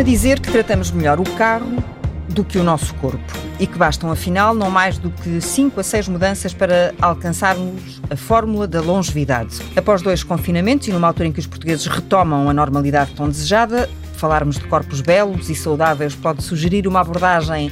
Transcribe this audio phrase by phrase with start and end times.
[0.00, 1.82] costuma dizer que tratamos melhor o carro
[2.28, 3.20] do que o nosso corpo
[3.58, 8.16] e que bastam, afinal, não mais do que 5 a 6 mudanças para alcançarmos a
[8.16, 9.60] fórmula da longevidade.
[9.76, 13.90] Após dois confinamentos e numa altura em que os portugueses retomam a normalidade tão desejada,
[14.14, 17.70] falarmos de corpos belos e saudáveis pode sugerir uma abordagem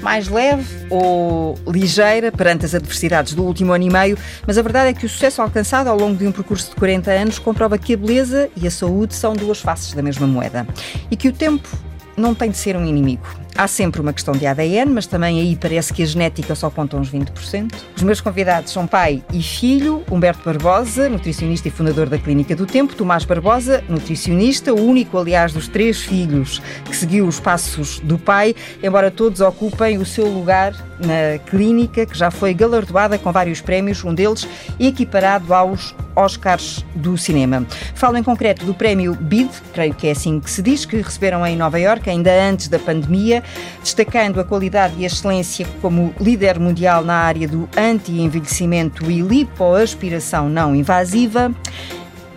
[0.00, 4.90] mais leve ou ligeira perante as adversidades do último ano e meio, mas a verdade
[4.90, 7.94] é que o sucesso alcançado ao longo de um percurso de 40 anos comprova que
[7.94, 10.66] a beleza e a saúde são duas faces da mesma moeda
[11.10, 11.68] e que o tempo
[12.16, 13.26] não tem de ser um inimigo.
[13.58, 16.96] Há sempre uma questão de ADN, mas também aí parece que a genética só conta
[16.96, 17.74] uns 20%.
[17.96, 22.66] Os meus convidados são pai e filho, Humberto Barbosa, nutricionista e fundador da Clínica do
[22.66, 28.16] Tempo, Tomás Barbosa, nutricionista, o único, aliás, dos três filhos que seguiu os passos do
[28.16, 33.60] pai, embora todos ocupem o seu lugar na clínica, que já foi galardoada com vários
[33.60, 34.46] prémios, um deles
[34.78, 37.64] equiparado aos Oscars do cinema.
[37.94, 41.46] Falo em concreto do prémio BID, creio que é assim que se diz, que receberam
[41.46, 43.42] em Nova Iorque ainda antes da pandemia,
[43.82, 50.48] destacando a qualidade e a excelência como líder mundial na área do anti-envelhecimento e lipoaspiração
[50.48, 51.52] não invasiva.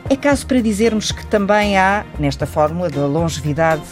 [0.10, 3.84] É caso para dizermos que também há, nesta fórmula da longevidade,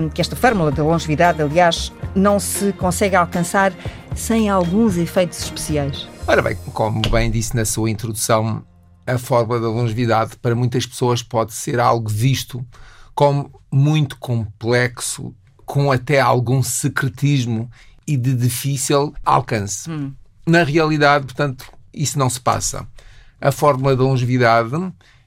[0.00, 3.72] hum, que esta fórmula da longevidade, aliás, não se consegue alcançar
[4.14, 6.08] sem alguns efeitos especiais.
[6.26, 8.62] Ora bem, como bem disse na sua introdução,
[9.06, 12.66] a fórmula da longevidade para muitas pessoas pode ser algo visto
[13.14, 15.34] como muito complexo,
[15.66, 17.68] com até algum secretismo
[18.06, 19.90] e de difícil alcance.
[19.90, 20.14] Hum.
[20.46, 22.86] Na realidade, portanto, isso não se passa.
[23.40, 24.70] A fórmula da longevidade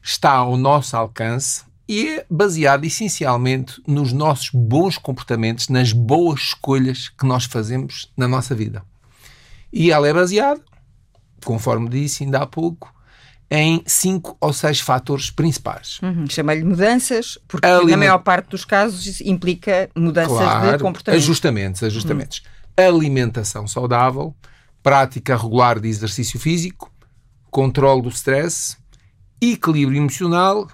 [0.02, 7.10] está ao nosso alcance e é baseada essencialmente nos nossos bons comportamentos, nas boas escolhas
[7.10, 8.84] que nós fazemos na nossa vida.
[9.74, 10.62] E ela é baseada,
[11.44, 12.94] conforme disse ainda há pouco,
[13.52, 16.00] em cinco ou seis fatores principais.
[16.04, 16.26] Uhum.
[16.30, 17.92] Chama-lhe mudanças, porque Aliment...
[17.92, 21.22] na maior parte dos casos implica mudanças claro, de comportamento.
[21.22, 22.44] Ajustamentos, ajustamentos.
[22.78, 22.86] Uhum.
[22.86, 24.36] Alimentação saudável,
[24.84, 26.92] prática regular de exercício físico,
[27.50, 28.78] controle do stress,
[29.42, 30.68] equilíbrio emocional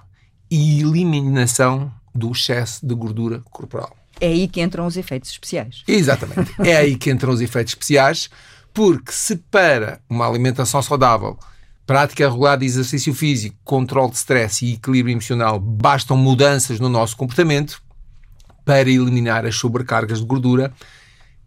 [0.51, 3.95] e eliminação do excesso de gordura corporal.
[4.19, 5.83] É aí que entram os efeitos especiais.
[5.87, 6.53] Exatamente.
[6.59, 8.29] é aí que entram os efeitos especiais,
[8.73, 11.37] porque se para uma alimentação saudável
[11.85, 17.15] prática regular de exercício físico, controle de stress e equilíbrio emocional bastam mudanças no nosso
[17.15, 17.81] comportamento
[18.65, 20.73] para eliminar as sobrecargas de gordura,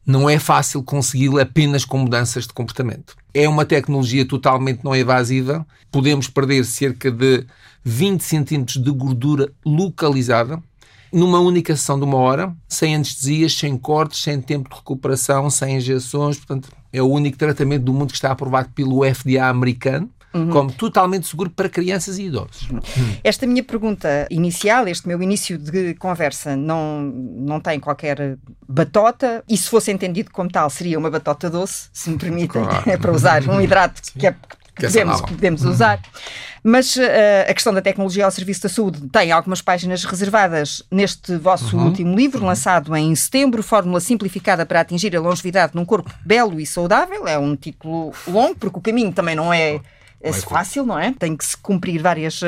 [0.06, 3.14] não é fácil consegui-lo apenas com mudanças de comportamento.
[3.34, 5.66] É uma tecnologia totalmente não evasiva.
[5.90, 7.44] Podemos perder cerca de
[7.84, 10.62] 20 centímetros de gordura localizada
[11.12, 15.76] numa única sessão de uma hora, sem anestesias, sem cortes, sem tempo de recuperação, sem
[15.76, 16.36] injeções.
[16.36, 20.50] Portanto, é o único tratamento do mundo que está aprovado pelo FDA americano uhum.
[20.50, 22.68] como totalmente seguro para crianças e idosos.
[22.70, 22.80] Uhum.
[23.22, 28.38] Esta minha pergunta inicial, este meu início de conversa, não, não tem qualquer
[28.68, 32.82] batota, e se fosse entendido como tal, seria uma batota doce, se me permitem, claro.
[32.90, 34.34] é para usar um hidrato que é
[34.78, 35.70] que podemos, podemos uhum.
[35.70, 36.00] usar.
[36.62, 37.00] Mas uh,
[37.48, 41.86] a questão da tecnologia ao serviço da saúde tem algumas páginas reservadas neste vosso uhum.
[41.86, 42.46] último livro, uhum.
[42.46, 47.26] lançado em setembro, Fórmula Simplificada para atingir a longevidade num corpo belo e saudável.
[47.26, 49.80] É um título longo, porque o caminho também não é
[50.20, 51.12] é fácil, não é?
[51.12, 52.46] Tem que se cumprir várias uh,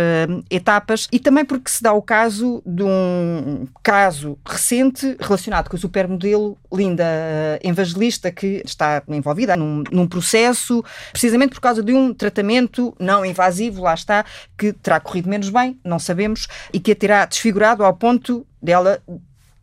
[0.51, 5.79] etapas e também porque se dá o caso de um caso recente relacionado com o
[5.79, 7.05] supermodelo Linda
[7.63, 13.83] Evangelista que está envolvida num, num processo precisamente por causa de um tratamento não invasivo,
[13.83, 14.25] lá está,
[14.59, 19.01] que terá corrido menos bem, não sabemos, e que a terá desfigurado ao ponto dela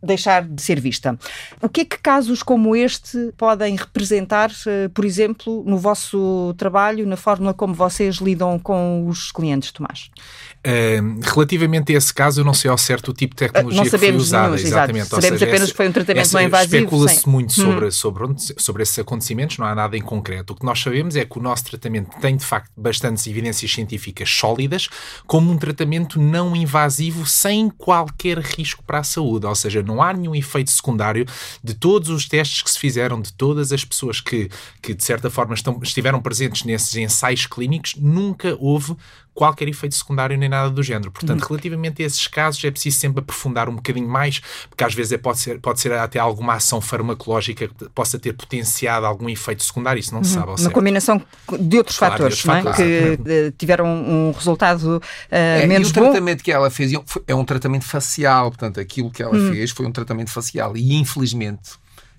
[0.02, 1.18] deixar de ser vista.
[1.60, 7.06] O que é que casos como este podem representar, eh, por exemplo, no vosso trabalho,
[7.06, 10.10] na forma como vocês lidam com os clientes, Tomás?
[10.58, 13.96] Uh, relativamente a esse caso, eu não sei ao certo o tipo de tecnologia que
[13.96, 14.56] foi usada.
[14.56, 15.06] Nenhum, exatamente.
[15.06, 16.76] Sabemos seja, apenas que foi um tratamento não invasivo.
[16.76, 17.90] Especula-se muito sobre, hum.
[17.90, 20.52] sobre, sobre esses acontecimentos, não há nada em concreto.
[20.52, 24.28] O que nós sabemos é que o nosso tratamento tem, de facto, bastantes evidências científicas
[24.28, 24.88] sólidas,
[25.26, 29.46] como um tratamento não invasivo sem qualquer risco para a saúde.
[29.46, 31.26] Ou seja, não há nenhum efeito secundário
[31.64, 34.48] de todos os testes que se fizeram, de todas as pessoas que,
[34.80, 38.94] que de certa forma, estão, estiveram presentes nesses ensaios clínicos, nunca houve
[39.38, 41.12] qualquer efeito secundário nem nada do género.
[41.12, 41.48] Portanto, uhum.
[41.50, 45.16] relativamente a esses casos, é preciso sempre aprofundar um bocadinho mais, porque às vezes é,
[45.16, 50.00] pode, ser, pode ser até alguma ação farmacológica que possa ter potenciado algum efeito secundário,
[50.00, 50.56] isso não se uhum.
[50.56, 50.60] sabe.
[50.60, 51.22] Uma combinação
[51.56, 52.82] de outros claro, fatores, de outros é?
[52.82, 53.52] que claro.
[53.56, 55.00] tiveram um resultado uh,
[55.30, 56.00] é, menos e o bom.
[56.00, 56.90] tratamento que ela fez
[57.24, 59.52] é um tratamento facial, portanto, aquilo que ela uhum.
[59.52, 61.78] fez foi um tratamento facial e infelizmente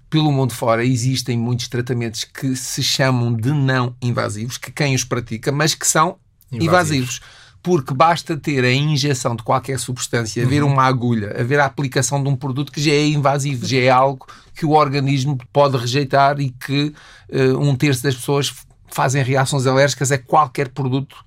[0.10, 5.04] pelo mundo fora existem muitos tratamentos que se chamam de não invasivos, que quem os
[5.04, 6.18] pratica, mas que são
[6.52, 6.62] invasivos.
[6.62, 7.22] invasivos.
[7.62, 12.30] porque basta ter a injeção de qualquer substância, haver uma agulha, haver a aplicação de
[12.30, 14.26] um produto que já é invasivo, já é algo
[14.56, 16.94] que o organismo pode rejeitar e que
[17.30, 18.54] uh, um terço das pessoas
[18.88, 21.18] fazem reações alérgicas a qualquer produto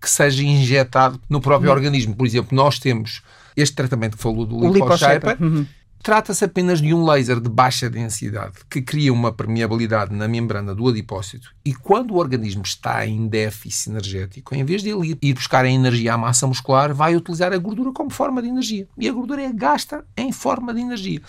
[0.00, 1.76] que seja injetado no próprio uhum.
[1.76, 2.16] organismo.
[2.16, 3.22] Por exemplo, nós temos
[3.56, 5.66] este tratamento que falou do liposhaper, uhum.
[6.02, 10.88] Trata-se apenas de um laser de baixa densidade que cria uma permeabilidade na membrana do
[10.88, 15.64] adipócito e quando o organismo está em déficit energético, em vez de ele ir buscar
[15.64, 18.88] a energia à massa muscular, vai utilizar a gordura como forma de energia.
[18.98, 21.22] E a gordura é gasta em forma de energia.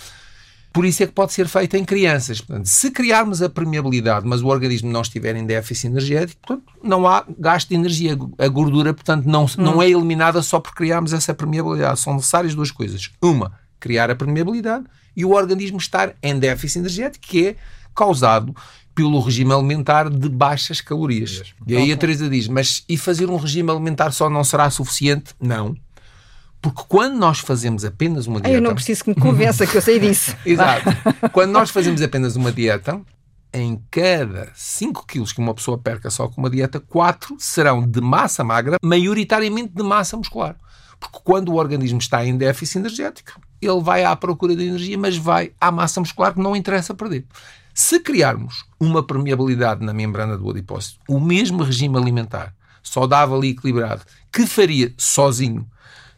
[0.74, 2.42] Por isso é que pode ser feita em crianças.
[2.42, 7.08] Portanto, se criarmos a permeabilidade, mas o organismo não estiver em déficit energético, portanto, não
[7.08, 8.18] há gasto de energia.
[8.40, 9.50] A gordura, portanto, não, hum.
[9.60, 12.00] não é eliminada só por criarmos essa permeabilidade.
[12.00, 13.12] São necessárias duas coisas.
[13.22, 13.52] Uma,
[13.84, 17.56] criar a permeabilidade e o organismo estar em déficit energético, que é
[17.94, 18.56] causado
[18.96, 21.54] pelo regime alimentar de baixas calorias.
[21.68, 25.34] E aí a Teresa diz, mas e fazer um regime alimentar só não será suficiente?
[25.42, 25.76] Não.
[26.62, 28.56] Porque quando nós fazemos apenas uma dieta...
[28.56, 30.34] Eu não preciso que me convença que eu sei disso.
[30.46, 30.90] Exato.
[31.34, 33.02] quando nós fazemos apenas uma dieta,
[33.54, 38.00] em cada 5 quilos que uma pessoa perca só com uma dieta, 4 serão de
[38.00, 40.56] massa magra, maioritariamente de massa muscular.
[41.04, 45.18] Porque quando o organismo está em déficit energético, ele vai à procura de energia, mas
[45.18, 47.26] vai à massa muscular que não interessa perder.
[47.74, 54.04] Se criarmos uma permeabilidade na membrana do adipócito, o mesmo regime alimentar, saudável e equilibrado,
[54.32, 55.68] que faria sozinho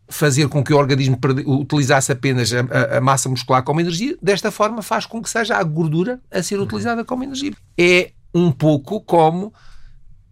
[0.08, 1.18] fazer com que o organismo
[1.48, 5.58] utilizasse apenas a, a, a, massa muscular como energia, desta forma faz com que seja
[5.58, 7.54] a gordura a ser utilizada como energia.
[7.76, 9.52] É um pouco como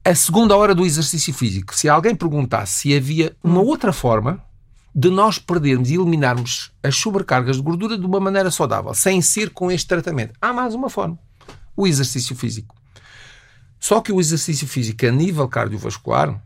[0.05, 1.73] a segunda hora do exercício físico.
[1.73, 4.44] Se alguém perguntasse se havia uma outra forma
[4.94, 9.50] de nós perdermos e eliminarmos as sobrecargas de gordura de uma maneira saudável, sem ser
[9.50, 10.33] com este tratamento.
[10.41, 11.17] Há mais uma forma:
[11.75, 12.75] o exercício físico.
[13.79, 16.41] Só que o exercício físico a nível cardiovascular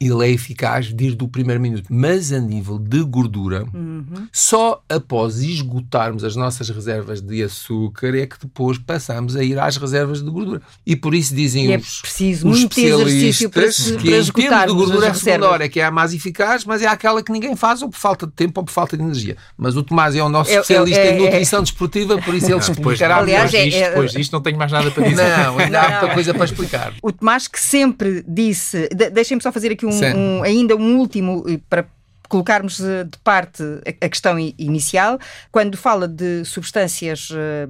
[0.00, 1.84] ele é eficaz desde o primeiro minuto.
[1.90, 4.26] Mas a nível de gordura, uhum.
[4.32, 9.76] só após esgotarmos as nossas reservas de açúcar é que depois passamos a ir às
[9.76, 10.62] reservas de gordura.
[10.86, 14.32] E por isso dizem e os, é preciso os especialistas para se, que para em
[14.32, 17.22] termos de gordura é a segunda hora que é a mais eficaz, mas é aquela
[17.22, 19.36] que ninguém faz ou por falta de tempo ou por falta de energia.
[19.56, 22.46] Mas o Tomás é o nosso é, especialista é, em nutrição é, desportiva, por isso
[22.46, 23.18] ele explicará.
[23.18, 25.22] Aliás, depois, disto, depois disto não tenho mais nada para dizer.
[25.22, 26.94] Não, ainda há muita coisa para explicar.
[27.02, 31.44] O Tomás que sempre disse, deixem-me só fazer aqui um, um ainda ainda um último
[31.68, 31.86] para
[32.28, 35.18] colocarmos eh, de parte a questão inicial,
[35.50, 37.66] quando fala de substâncias eh,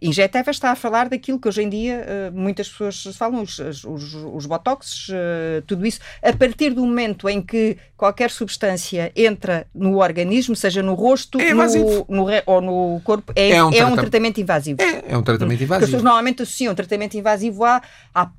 [0.00, 4.14] injetáveis, está a falar daquilo que hoje em dia eh, muitas pessoas falam, os, os,
[4.14, 5.08] os botox,
[5.66, 10.92] tudo isso, a partir do momento em que qualquer substância entra no organismo, seja no
[10.92, 14.82] rosto é no, no, ou no corpo, é, é, um, é um, tratamento invasivo.
[14.82, 15.68] É, é um tratamento invasivo.
[15.68, 17.80] Porque as pessoas normalmente associam tratamento invasivo à,
[18.14, 18.30] à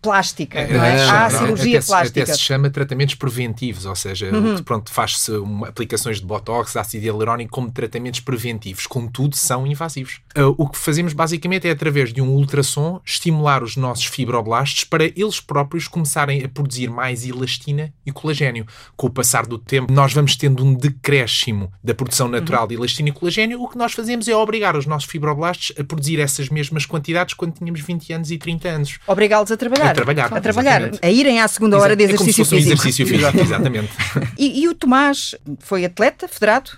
[0.00, 1.02] plástica, é, não é?
[1.02, 2.22] Há a cirurgia até plástica.
[2.22, 4.62] Até se chama tratamentos preventivos, ou seja, uhum.
[4.62, 5.32] pronto, faz-se
[5.66, 10.20] aplicações de botox, ácido hialurónico como tratamentos preventivos, contudo são invasivos.
[10.36, 15.04] Uh, o que fazemos basicamente é através de um ultrassom estimular os nossos fibroblastos para
[15.04, 18.66] eles próprios começarem a produzir mais elastina e colagênio.
[18.96, 22.68] Com o passar do tempo, nós vamos tendo um decréscimo da produção natural uhum.
[22.68, 23.60] de elastina e colagênio.
[23.60, 27.54] O que nós fazemos é obrigar os nossos fibroblastos a produzir essas mesmas quantidades quando
[27.54, 28.98] tínhamos 20 anos e 30 anos.
[29.06, 30.26] Obrigá-los a trabalhar trabalhar.
[30.26, 30.76] A trabalhar.
[30.76, 30.98] A trabalhar.
[31.02, 32.70] A irem à segunda hora de exercício é como se fosse físico.
[32.70, 33.90] Um exercício físico, exatamente.
[34.38, 36.70] E, e, o Tomás foi atleta federado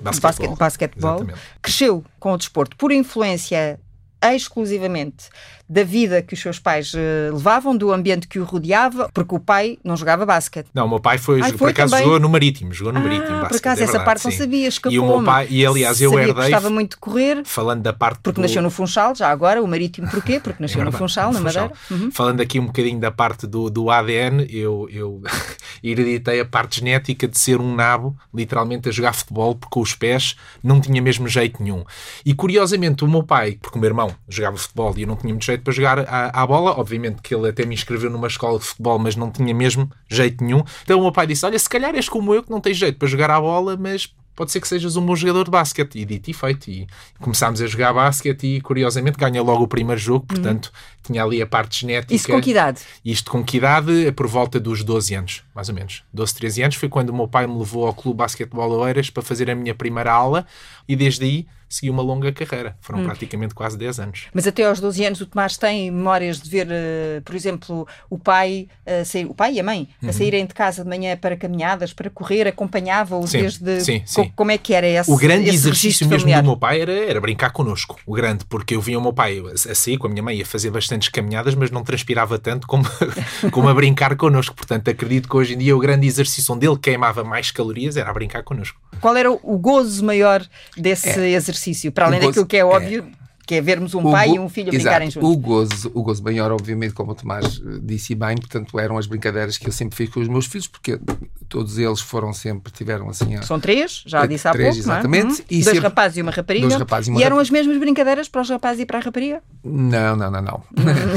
[0.00, 1.26] basquetebol, basquetebol
[1.60, 3.78] cresceu com o desporto por influência
[4.22, 5.28] exclusivamente
[5.70, 9.38] da vida que os seus pais uh, levavam, do ambiente que o rodeava, porque o
[9.38, 10.66] pai não jogava basquete.
[10.74, 12.04] Não, o meu pai foi, Ai, foi por acaso também?
[12.04, 13.28] jogou no Marítimo, jogou no ah, Marítimo.
[13.28, 14.92] Basquete, por acaso, é essa parte não sabia, escapou.
[14.92, 16.34] E o meu pai, e aliás, eu herdei.
[16.34, 17.42] gostava muito de correr.
[17.44, 18.18] Falando da parte.
[18.20, 18.42] Porque do...
[18.42, 20.40] nasceu no Funchal, já agora, o Marítimo porquê?
[20.40, 21.70] Porque nasceu é no Funchal, na Madeira.
[21.88, 22.10] Uhum.
[22.10, 25.22] Falando aqui um bocadinho da parte do, do ADN, eu, eu
[25.84, 29.94] hereditei a parte genética de ser um nabo, literalmente a jogar futebol, porque com os
[29.94, 30.34] pés
[30.64, 31.84] não tinha mesmo jeito nenhum.
[32.26, 35.32] E curiosamente, o meu pai, porque o meu irmão jogava futebol e eu não tinha
[35.32, 36.72] muito jeito para jogar a, à bola.
[36.78, 40.42] Obviamente que ele até me inscreveu numa escola de futebol, mas não tinha mesmo jeito
[40.44, 40.62] nenhum.
[40.82, 42.98] Então o meu pai disse: Olha, se calhar és como eu, que não tens jeito
[42.98, 45.98] para jogar à bola, mas pode ser que sejas um bom jogador de basquete.
[45.98, 46.70] E dito e feito.
[46.70, 46.86] E
[47.20, 50.24] começámos a jogar basquete e, curiosamente, ganha logo o primeiro jogo.
[50.24, 51.02] Portanto, uhum.
[51.02, 52.14] tinha ali a parte genética.
[52.14, 52.80] Isso com que idade?
[53.04, 54.10] Isto com que idade?
[54.12, 56.02] Por volta dos 12 anos, mais ou menos.
[56.12, 56.76] 12, 13 anos.
[56.76, 59.74] Foi quando o meu pai me levou ao Clube Basquetebol Oeiras para fazer a minha
[59.74, 60.46] primeira aula.
[60.88, 62.76] E desde aí segui uma longa carreira.
[62.80, 63.04] Foram hum.
[63.04, 64.26] praticamente quase 10 anos.
[64.34, 68.18] Mas até aos 12 anos o Tomás tem memórias de ver, uh, por exemplo, o
[68.18, 70.08] pai, uh, sair, o pai e a mãe uhum.
[70.08, 73.80] a saírem de casa de manhã para caminhadas, para correr, acompanhava-os desde.
[73.82, 74.24] Sim, sim.
[74.24, 76.42] Co como é que era esse O grande esse exercício mesmo familiar?
[76.42, 78.00] do meu pai era, era brincar connosco.
[78.04, 80.44] O grande, porque eu via o meu pai a sair com a minha mãe a
[80.44, 82.84] fazer bastantes caminhadas, mas não transpirava tanto como,
[83.52, 84.56] como a brincar connosco.
[84.56, 88.10] Portanto, acredito que hoje em dia o grande exercício onde ele queimava mais calorias era
[88.10, 88.80] a brincar connosco.
[89.00, 90.44] Qual era o gozo maior
[90.76, 91.30] desse é.
[91.30, 91.59] exercício?
[91.92, 93.06] Para além daquilo que é óbvio.
[93.16, 95.28] É que é vermos um o pai e um filho brincarem juntos.
[95.28, 99.08] O gozo, o gozo maior, obviamente, como o Tomás eh, disse bem, portanto, eram as
[99.08, 101.00] brincadeiras que eu sempre fiz com os meus filhos, porque
[101.48, 103.42] todos eles foram sempre, tiveram assim...
[103.42, 105.24] São três, já disse há três, pouco, exatamente.
[105.24, 105.36] Não é?
[105.50, 106.68] dois sempre, rapazes e uma rapariga.
[106.68, 109.00] Dois rapazes e, uma e eram as mesmas brincadeiras para os rapazes e para a
[109.00, 109.42] rapariga?
[109.64, 110.62] Não, não, não, não.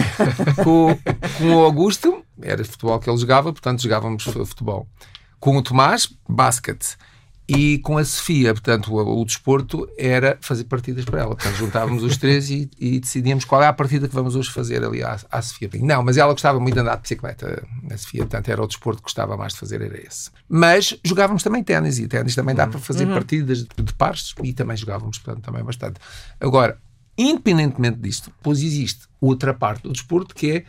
[0.64, 0.98] com,
[1.38, 4.88] com o Augusto, era futebol que ele jogava, portanto, jogávamos futebol.
[5.40, 6.98] Com o Tomás, basquete.
[7.48, 11.36] E com a Sofia, portanto, o, o, desporto era fazer partidas para ela.
[11.36, 14.82] Portanto, juntávamos os três e, e, decidíamos qual é a partida que vamos hoje fazer
[14.84, 15.70] ali à, à, Sofia.
[15.82, 19.02] Não, mas ela gostava muito de andar de bicicleta, a Sofia, portanto, era o desporto
[19.02, 20.32] que gostava mais de fazer, era esse.
[20.48, 23.14] Mas jogávamos também ténis, e ténis também dá para fazer uhum.
[23.14, 26.00] partidas de, de pares, e também jogávamos, portanto, também bastante.
[26.40, 26.78] Agora,
[27.18, 30.66] independentemente disto, pois existe outra parte do desporto que é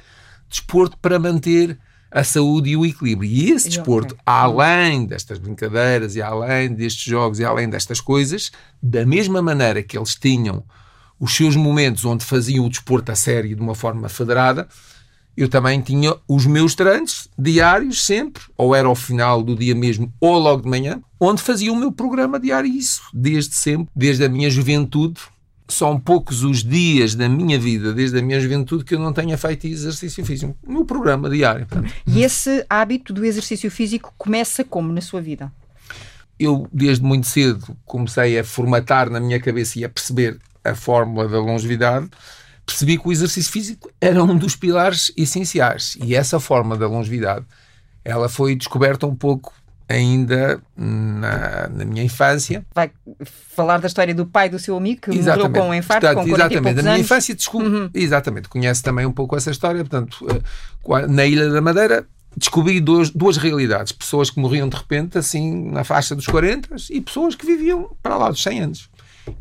[0.49, 1.79] desporto para manter
[2.15, 3.29] a saúde e o equilíbrio.
[3.29, 9.05] E esse desporto, além destas brincadeiras e além destes jogos e além destas coisas, da
[9.05, 10.63] mesma maneira que eles tinham
[11.19, 14.69] os seus momentos onde faziam o desporto a sério de uma forma federada,
[15.37, 20.13] eu também tinha os meus treinos diários sempre, ou era ao final do dia mesmo,
[20.21, 22.71] ou logo de manhã, onde fazia o meu programa diário.
[22.71, 25.21] Isso, desde sempre, desde a minha juventude,
[25.67, 29.37] são poucos os dias da minha vida, desde a minha juventude, que eu não tenha
[29.39, 30.57] feito exercício físico.
[30.67, 31.67] O meu programa diário.
[31.67, 31.93] Portanto.
[32.07, 35.51] E esse hábito do exercício físico começa como na sua vida?
[36.39, 41.29] Eu, desde muito cedo, comecei a formatar na minha cabeça e a perceber a fórmula
[41.29, 42.11] da longevidade.
[42.67, 45.97] Percebi que o exercício físico era um dos pilares essenciais.
[46.03, 47.47] E essa forma da longevidade,
[48.05, 49.53] ela foi descoberta um pouco
[49.89, 52.65] ainda na, na, minha infância.
[52.75, 52.91] Vai
[53.55, 55.49] falar da história do pai do seu amigo que exatamente.
[55.49, 57.05] morreu com um infarto portanto, com 40 Exatamente, na minha anos.
[57.05, 57.91] infância, desculpe, uhum.
[57.95, 59.85] exatamente, conhece também um pouco essa história.
[59.85, 63.93] Portanto, eh, na Ilha da Madeira descobri duas, duas realidades.
[63.93, 68.17] Pessoas que morriam de repente, assim, na faixa dos 40 e pessoas que viviam para
[68.17, 68.91] lá dos 100 anos.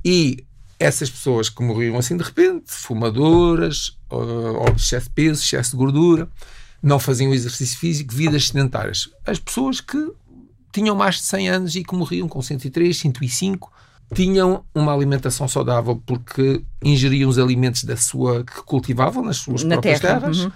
[0.04, 0.46] E
[0.80, 5.78] essas pessoas que morriam assim de repente, fumadoras, ou de excesso de peso, excesso de
[5.78, 6.28] gordura,
[6.82, 9.10] não faziam exercício físico, vidas sedentárias.
[9.26, 10.12] As pessoas que
[10.74, 13.72] tinham mais de 100 anos e que morriam com 103, 105,
[14.14, 19.76] tinham uma alimentação saudável porque ingeriam os alimentos da sua que cultivavam nas suas Na
[19.76, 20.20] próprias terra.
[20.20, 20.40] terras.
[20.40, 20.52] Uhum.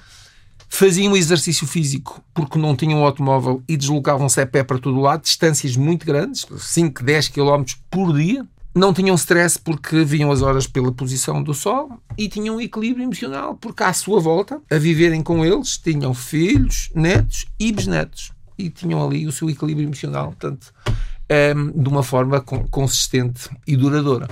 [0.69, 5.77] Faziam exercício físico porque não tinham automóvel e deslocavam-se a pé para todo lado, distâncias
[5.77, 8.45] muito grandes, 5, 10 km por dia.
[8.75, 13.03] Não tinham stress porque viam as horas pela posição do sol e tinham um equilíbrio
[13.05, 18.69] emocional porque à sua volta, a viverem com eles, tinham filhos, netos e bisnetos e
[18.69, 20.93] tinham ali o seu equilíbrio emocional, portanto, um,
[21.29, 24.27] ehm, de uma forma consistente e duradoura.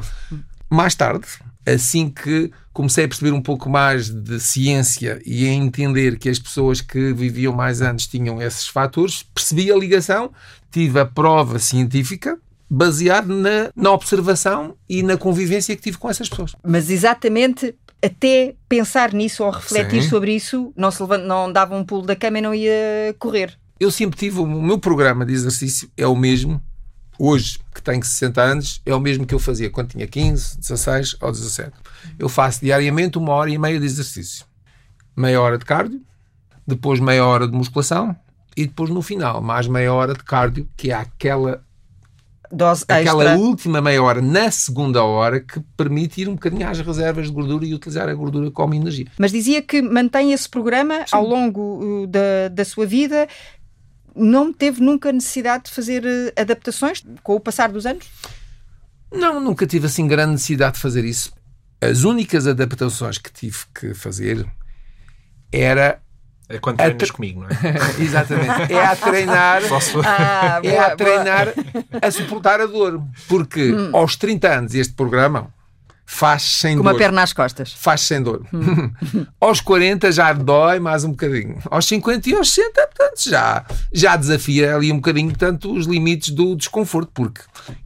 [0.69, 1.27] Mais tarde,
[1.65, 6.37] assim que comecei a perceber um pouco mais de ciência e a entender que as
[6.37, 10.31] pessoas que viviam mais anos tinham esses fatores, percebi a ligação,
[10.71, 12.37] tive a prova científica
[12.69, 16.55] baseada na, na observação e na convivência que tive com essas pessoas.
[16.63, 20.09] Mas exatamente até pensar nisso ou refletir Sim.
[20.09, 23.57] sobre isso, não, se levanta, não dava um pulo da cama e não ia correr
[23.79, 26.61] eu sempre tive, o meu programa de exercício é o mesmo,
[27.19, 31.17] hoje, que tenho 60 anos, é o mesmo que eu fazia quando tinha 15, 16
[31.21, 31.71] ou 17.
[32.17, 34.45] Eu faço diariamente uma hora e meia de exercício.
[35.15, 36.01] Meia hora de cardio,
[36.67, 38.15] depois meia hora de musculação
[38.55, 41.63] e depois no final mais meia hora de cardio, que é aquela
[42.51, 43.39] Dose aquela extra.
[43.39, 47.65] última meia hora na segunda hora que permite ir um bocadinho às reservas de gordura
[47.65, 49.07] e utilizar a gordura como energia.
[49.17, 51.15] Mas dizia que mantém esse programa Sim.
[51.15, 53.27] ao longo uh, da, da sua vida
[54.15, 58.05] não teve nunca necessidade de fazer eh, adaptações com o passar dos anos?
[59.11, 61.33] Não, nunca tive assim grande necessidade de fazer isso.
[61.81, 64.45] As únicas adaptações que tive que fazer
[65.51, 66.01] era
[66.47, 67.53] é quando treinas comigo, não é?
[67.99, 68.71] Exatamente.
[68.71, 69.61] É a treinar,
[70.05, 71.53] ah, é boa, a treinar
[72.01, 73.01] a suportar a dor.
[73.27, 73.89] Porque hum.
[73.93, 75.53] aos 30 anos este programa
[76.05, 76.91] faz sem Com dor.
[76.91, 77.73] uma perna às costas.
[77.73, 78.45] Faz sem dor.
[78.53, 78.91] Hum.
[79.41, 81.57] aos 40 já dói mais um bocadinho.
[81.69, 86.29] Aos 50 e aos 60, portanto, já, já desafia ali um bocadinho, portanto, os limites
[86.29, 87.11] do desconforto.
[87.13, 87.41] Porque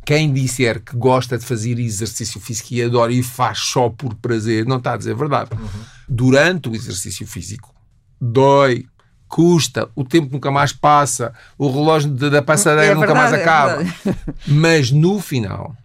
[0.06, 4.66] quem disser que gosta de fazer exercício físico e adora e faz só por prazer,
[4.66, 5.52] não está a dizer a verdade.
[5.54, 5.68] Uhum.
[6.08, 7.74] Durante o exercício físico,
[8.20, 8.86] dói,
[9.28, 13.44] custa, o tempo nunca mais passa, o relógio da passadeira é nunca verdade, mais é
[13.44, 13.84] acaba.
[13.84, 14.16] É
[14.48, 15.76] Mas no final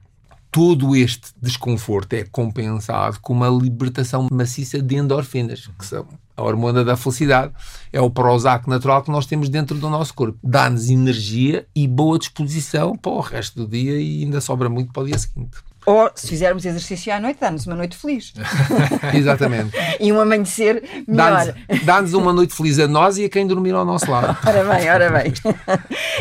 [0.55, 6.07] todo este desconforto é compensado com uma libertação maciça de endorfinas, que são
[6.37, 7.53] a hormona da felicidade.
[7.93, 10.39] É o Prozac natural que nós temos dentro do nosso corpo.
[10.45, 15.03] Dá-nos energia e boa disposição para o resto do dia e ainda sobra muito para
[15.03, 15.57] o dia seguinte.
[15.87, 18.33] Ou, se fizermos exercício à noite, dá-nos uma noite feliz.
[19.13, 19.73] Exatamente.
[20.01, 21.55] e um amanhecer melhor.
[21.85, 24.37] Dá-nos uma noite feliz a nós e a quem dormir ao nosso lado.
[24.47, 25.33] ora bem, ora bem.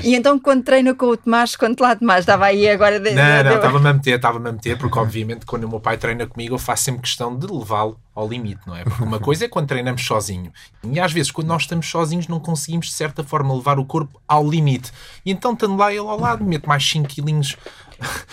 [0.03, 2.21] e então, quando treina com o Tomás, quanto lá Tomás?
[2.21, 2.99] Estava aí agora...
[2.99, 5.97] De, não, não, estava-me a meter, estava-me a meter, porque obviamente quando o meu pai
[5.97, 8.83] treina comigo, eu faço sempre questão de levá-lo ao limite, não é?
[8.83, 10.51] Porque uma coisa é quando treinamos sozinho.
[10.83, 14.21] E às vezes, quando nós estamos sozinhos, não conseguimos, de certa forma, levar o corpo
[14.27, 14.91] ao limite.
[15.25, 17.57] E então, estando lá ele ao lado, meto mais 5 quilinhos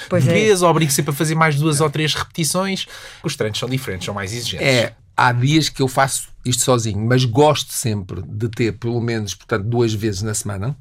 [0.08, 0.66] pois de vez, é.
[0.66, 2.86] obrigo sempre a fazer mais duas ou três repetições.
[3.22, 4.66] Os treinos são diferentes, são mais exigentes.
[4.66, 9.34] É, há dias que eu faço isto sozinho, mas gosto sempre de ter pelo menos,
[9.34, 10.76] portanto, duas vezes na semana.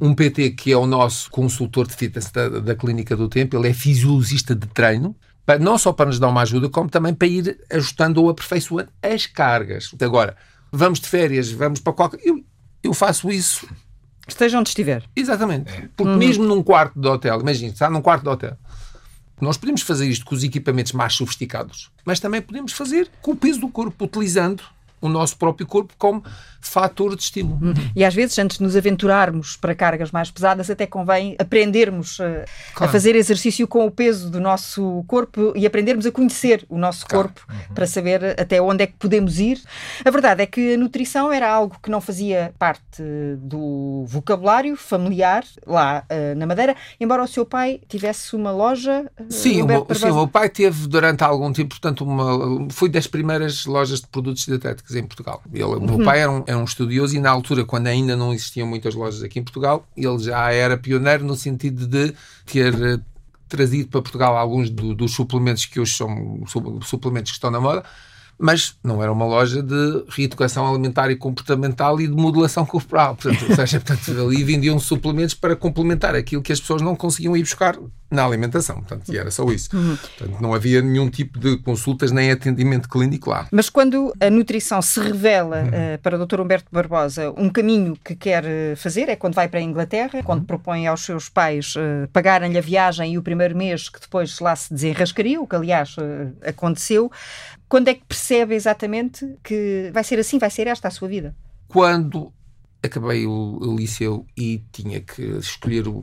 [0.00, 3.68] Um PT que é o nosso consultor de fitness da, da Clínica do Tempo, ele
[3.68, 5.14] é fisiologista de treino,
[5.44, 8.90] para, não só para nos dar uma ajuda, como também para ir ajustando ou aperfeiçoando
[9.02, 9.94] as cargas.
[10.00, 10.36] Agora,
[10.72, 12.20] vamos de férias, vamos para qualquer.
[12.24, 12.44] Eu,
[12.82, 13.68] eu faço isso
[14.26, 15.02] Esteja onde estiver.
[15.14, 15.72] Exatamente.
[15.72, 15.88] É.
[15.96, 16.18] Porque uhum.
[16.18, 18.56] mesmo num quarto de hotel, imagine, está num quarto de hotel,
[19.40, 23.36] nós podemos fazer isto com os equipamentos mais sofisticados, mas também podemos fazer com o
[23.36, 24.62] peso do corpo, utilizando
[25.00, 26.22] o nosso próprio corpo como
[26.68, 27.58] fator de estímulo.
[27.62, 27.74] Uhum.
[27.94, 32.24] E às vezes, antes de nos aventurarmos para cargas mais pesadas, até convém aprendermos a,
[32.24, 32.90] eh, claro.
[32.90, 37.06] a fazer exercício com o peso do nosso corpo e aprendermos a conhecer o nosso
[37.06, 37.28] claro.
[37.28, 37.74] corpo uhum.
[37.74, 39.60] para saber até onde é que podemos ir.
[40.04, 43.02] A verdade é que a nutrição era algo que não fazia parte
[43.38, 49.10] do vocabulário familiar lá uh, na Madeira, embora o seu pai tivesse uma loja.
[49.18, 52.88] Uh, sim, o meu, sim, o meu pai teve durante algum tempo, portanto, uma, foi
[52.88, 55.42] das primeiras lojas de produtos dietéticos em Portugal.
[55.52, 55.64] Ele.
[55.64, 56.04] O meu uhum.
[56.04, 59.22] pai era um, era um estudioso e na altura, quando ainda não existiam muitas lojas
[59.22, 62.14] aqui em Portugal, ele já era pioneiro no sentido de
[62.46, 63.00] ter eh,
[63.48, 66.44] trazido para Portugal alguns do, dos suplementos que hoje são
[66.82, 67.84] suplementos que estão na moda,
[68.38, 73.14] mas não era uma loja de reeducação alimentar e comportamental e de modulação corporal.
[73.14, 77.36] Portanto, ou seja, portanto, ali vendiam suplementos para complementar aquilo que as pessoas não conseguiam
[77.36, 77.78] ir buscar
[78.12, 78.76] na alimentação.
[78.76, 79.74] Portanto, e era só isso.
[79.74, 79.96] Uhum.
[79.96, 83.48] Portanto, não havia nenhum tipo de consultas nem atendimento clínico lá.
[83.50, 85.68] Mas quando a nutrição se revela uhum.
[85.68, 86.40] uh, para o Dr.
[86.40, 90.22] Humberto Barbosa um caminho que quer eh, fazer, é quando vai para a Inglaterra, uhum.
[90.22, 94.38] quando propõe aos seus pais uh, pagarem-lhe a viagem e o primeiro mês que depois
[94.40, 97.10] lá se desenrascaria, o que aliás uh, aconteceu,
[97.68, 101.34] quando é que percebe exatamente que vai ser assim, vai ser esta a sua vida?
[101.68, 102.32] Quando
[102.82, 106.02] acabei o, o liceu e tinha que escolher o,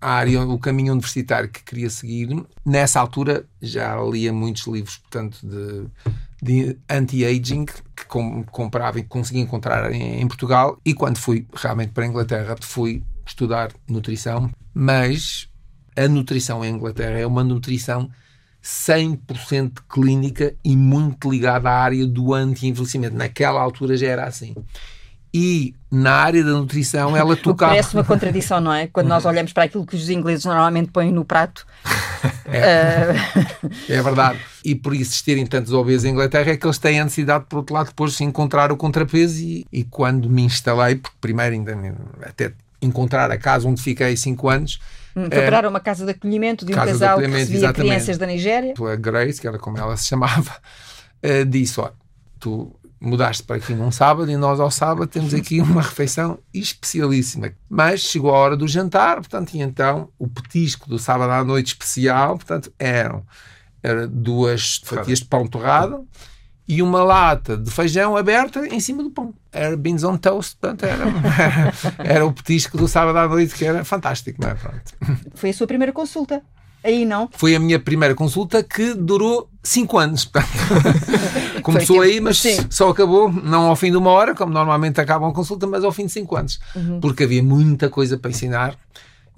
[0.00, 2.28] a área, o caminho universitário que queria seguir,
[2.64, 5.86] nessa altura já lia muitos livros, portanto, de,
[6.42, 10.78] de anti-aging que com, comprava e conseguia encontrar em, em, Portugal.
[10.84, 15.48] E quando fui realmente para a Inglaterra, fui estudar nutrição, mas
[15.96, 18.08] a nutrição em Inglaterra é uma nutrição
[18.62, 23.16] 100% clínica e muito ligada à área do anti-envelhecimento.
[23.16, 24.54] Naquela altura já era assim.
[25.32, 27.72] E na área da nutrição ela tocava.
[27.72, 28.86] Parece uma contradição, não é?
[28.86, 31.66] Quando nós olhamos para aquilo que os ingleses normalmente põem no prato.
[32.50, 33.70] É, uh...
[33.90, 34.40] é verdade.
[34.64, 37.74] E por existirem tantos obesos em Inglaterra é que eles têm a necessidade, por outro
[37.74, 39.38] lado, depois de encontrar o contrapeso.
[39.40, 41.78] E, e quando me instalei, porque primeiro ainda
[42.22, 44.80] até encontrar a casa onde fiquei 5 anos,
[45.18, 47.88] Hum, foi parar uma casa de acolhimento de um casal que recebia exatamente.
[47.88, 48.74] crianças da Nigéria.
[48.78, 50.56] A Grace, que era como ela se chamava,
[51.24, 51.92] uh, disse: Olha,
[52.38, 57.52] tu mudaste para aqui num sábado e nós ao sábado temos aqui uma refeição especialíssima.
[57.68, 61.68] Mas chegou a hora do jantar, portanto, e então o petisco do sábado à noite
[61.68, 63.24] especial, portanto, eram
[63.82, 66.06] era duas fatias de pão torrado
[66.66, 69.32] e uma lata de feijão aberta em cima do pão.
[69.50, 71.74] Era beans on toast, portanto, era, era,
[72.16, 74.54] era o petisco do sábado à noite, que era fantástico, não é?
[74.54, 74.94] Pronto.
[75.34, 76.42] Foi a sua primeira consulta.
[76.82, 77.28] Aí não.
[77.32, 80.30] Foi a minha primeira consulta que durou 5 anos.
[81.62, 82.56] Começou aí, mas Sim.
[82.70, 85.92] só acabou, não ao fim de uma hora, como normalmente acaba uma consulta, mas ao
[85.92, 86.60] fim de 5 anos.
[86.74, 87.00] Uhum.
[87.00, 88.76] Porque havia muita coisa para ensinar.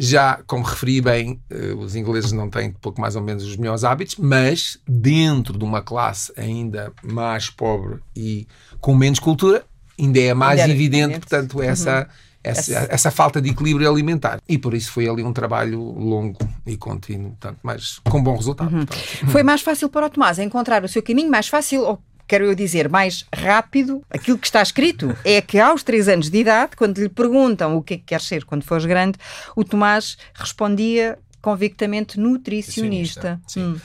[0.02, 3.84] Já, como referi bem, eh, os ingleses não têm pouco mais ou menos os melhores
[3.84, 8.48] hábitos, mas dentro de uma classe ainda mais pobre e
[8.80, 9.62] com menos cultura,
[9.98, 12.06] ainda é mais ainda evidente, portanto, essa, uhum.
[12.42, 14.40] Essa, essa, essa, falta de equilíbrio alimentar.
[14.48, 18.74] E por isso foi ali um trabalho longo e contínuo, portanto, mas com bom resultado.
[18.74, 18.86] Uhum.
[19.28, 22.54] Foi mais fácil para o Tomás encontrar o seu caminho, mais fácil ou quero eu
[22.54, 26.98] dizer, mais rápido, aquilo que está escrito é que aos 3 anos de idade, quando
[26.98, 29.18] lhe perguntam o que é que quer ser quando fores grande,
[29.56, 33.40] o Tomás respondia convictamente nutricionista.
[33.48, 33.74] Sim.
[33.74, 33.80] Hum.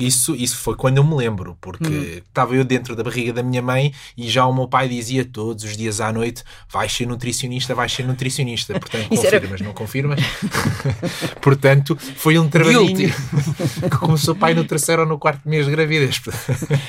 [0.00, 2.20] Isso, isso foi quando eu me lembro, porque Hum.
[2.26, 5.62] estava eu dentro da barriga da minha mãe e já o meu pai dizia todos
[5.64, 8.78] os dias à noite: vais ser nutricionista, vais ser nutricionista.
[8.78, 10.20] Portanto, Isso era- confirmas, não confirmas?
[11.40, 13.12] Portanto, foi um trabalhinho
[13.90, 16.20] que começou pai no terceiro ou no quarto mês de gravidez.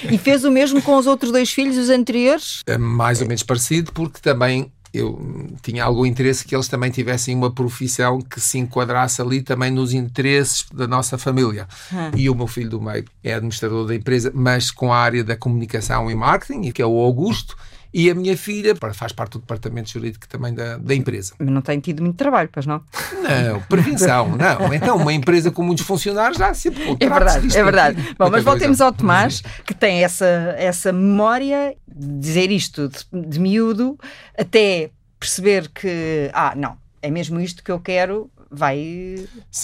[0.09, 2.61] E fez o mesmo com os outros dois filhos, os anteriores?
[2.65, 6.91] É mais ou menos parecido, porque também eu hum, tinha algum interesse que eles também
[6.91, 11.67] tivessem uma profissão que se enquadrasse ali também nos interesses da nossa família.
[11.93, 12.11] Ah.
[12.15, 15.35] E o meu filho do meio é administrador da empresa, mas com a área da
[15.35, 17.55] comunicação e marketing, que é o Augusto,
[17.93, 21.33] e a minha filha faz parte do departamento jurídico também da, da empresa.
[21.37, 22.81] Mas não tem tido muito trabalho, pois não?
[23.21, 24.73] Não, prevenção, não.
[24.73, 27.95] Então, uma empresa com muitos funcionários já sempre É verdade, é verdade.
[27.97, 28.15] daquilo.
[28.17, 28.85] Bom, mas voltemos coisa.
[28.85, 30.25] ao Tomás, que tem essa,
[30.57, 33.97] essa memória de dizer isto de, de miúdo
[34.37, 38.77] até perceber que, ah, não, é mesmo isto que eu quero, vai.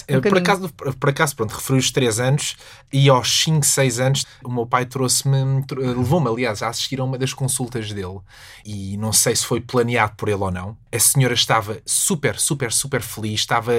[0.08, 0.38] Um por, caminho.
[0.38, 2.56] acaso, por acaso, pronto, referi os 3 anos
[2.92, 7.04] e aos 5, 6 anos o meu pai trouxe-me, tro- levou-me, aliás, a assistir a
[7.04, 8.18] uma das consultas dele
[8.64, 10.76] e não sei se foi planeado por ele ou não.
[10.90, 13.72] A senhora estava super, super, super feliz, estava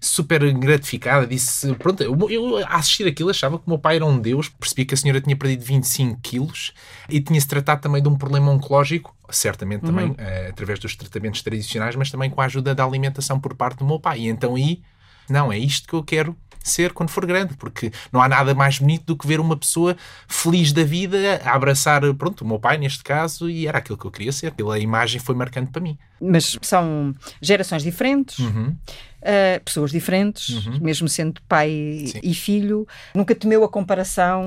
[0.00, 4.06] super gratificada, disse, pronto, eu, eu a assistir aquilo achava que o meu pai era
[4.06, 6.72] um deus, percebi que a senhora tinha perdido 25 quilos
[7.08, 11.94] e tinha-se tratado também de um problema oncológico, certamente também eh, através dos tratamentos tradicionais,
[11.96, 14.20] mas também com a ajuda da alimentação por parte do meu pai.
[14.20, 14.80] E então aí,
[15.28, 18.78] não, é isto que eu quero ser quando for grande, porque não há nada mais
[18.78, 22.76] bonito do que ver uma pessoa feliz da vida a abraçar, pronto, o meu pai
[22.76, 24.48] neste caso, e era aquilo que eu queria ser.
[24.48, 25.96] Aquela imagem foi marcante para mim.
[26.20, 28.76] Mas são gerações diferentes, Uhum.
[29.22, 31.70] uh, pessoas diferentes, mesmo sendo pai
[32.08, 32.20] Sim.
[32.22, 32.86] e filho.
[33.14, 34.46] Nunca temeu a comparação.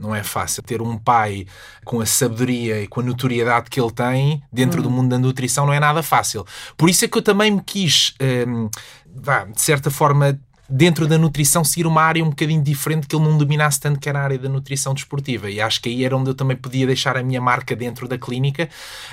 [0.00, 1.44] Não é fácil ter um pai
[1.84, 5.66] com a sabedoria e com a notoriedade que ele tem dentro do mundo da nutrição,
[5.66, 6.46] não é nada fácil.
[6.74, 8.14] Por isso é que eu também me quis,
[8.48, 8.70] hum,
[9.14, 13.24] vá, de certa forma, dentro da nutrição, seguir uma área um bocadinho diferente que ele
[13.24, 15.50] não dominasse tanto, que era a área da nutrição desportiva.
[15.50, 18.16] E acho que aí era onde eu também podia deixar a minha marca dentro da
[18.16, 18.68] clínica.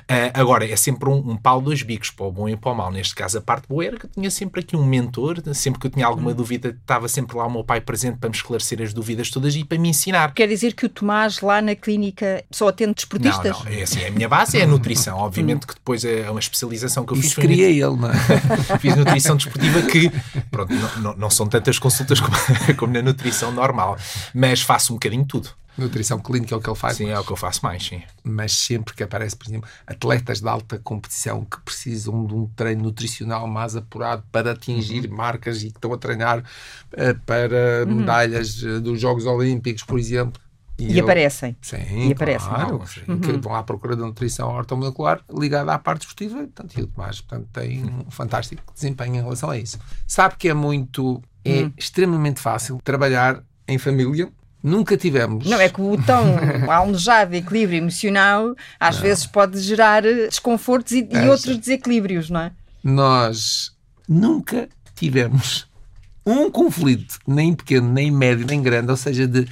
[0.07, 2.75] Ah, agora, é sempre um, um pau dois bicos, para o bom e para o
[2.75, 2.91] mau.
[2.91, 5.87] Neste caso, a parte boa era que eu tinha sempre aqui um mentor, sempre que
[5.87, 8.93] eu tinha alguma dúvida, estava sempre lá o meu pai presente para me esclarecer as
[8.93, 10.33] dúvidas todas e para me ensinar.
[10.33, 13.57] Quer dizer que o Tomás lá na clínica só atende desportistas?
[13.57, 15.17] Não, não, é assim, a minha base é a nutrição.
[15.17, 17.25] Obviamente que depois é uma especialização que eu fiz.
[17.27, 18.17] Isso foi em queria ele, não é?
[18.79, 20.11] Fiz nutrição desportiva que,
[20.51, 22.35] pronto, não, não- não são tantas consultas como,
[22.77, 23.97] como na nutrição normal,
[24.33, 25.49] mas faço um bocadinho de tudo.
[25.77, 26.97] Nutrição clínica é o que ele faz.
[26.97, 28.01] Sim, é o que eu faço mais, sim.
[28.23, 32.81] mas sempre que aparece, por exemplo, atletas de alta competição que precisam de um treino
[32.81, 36.43] nutricional mais apurado para atingir marcas e que estão a treinar
[36.93, 40.41] eh, para medalhas eh, dos Jogos Olímpicos, por exemplo.
[40.79, 41.55] E eu- aparecem.
[41.61, 42.49] Sim, E aparecem.
[42.49, 46.87] claro, que vão à procura da nutrição ortomolecular ligada à parte esportiva, portanto, e o
[46.87, 49.77] Tomás portanto, tem um fantástico desempenho em relação a isso.
[50.07, 54.29] Sabe que é muito, é extremamente fácil trabalhar em família.
[54.63, 55.45] Nunca tivemos.
[55.45, 56.25] Não, é que o tão
[56.71, 62.51] almejado equilíbrio emocional às vezes pode gerar eh, desconfortos e, e outros desequilíbrios, não é?
[62.87, 63.73] nós
[64.07, 65.67] nunca tivemos
[66.25, 69.47] um conflito, nem pequeno, nem médio, nem grande, ou seja, de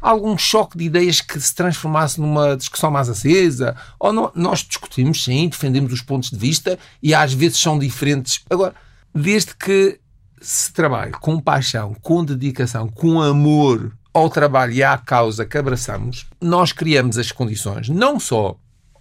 [0.00, 5.22] algum choque de ideias que se transformasse numa discussão mais acesa, ou não, nós discutimos,
[5.22, 8.44] sim, defendemos os pontos de vista e às vezes são diferentes.
[8.50, 8.74] Agora,
[9.14, 10.00] desde que
[10.42, 16.26] se trabalhe com paixão, com dedicação, com amor ao trabalho e à causa que abraçamos,
[16.40, 18.56] nós criamos as condições, não só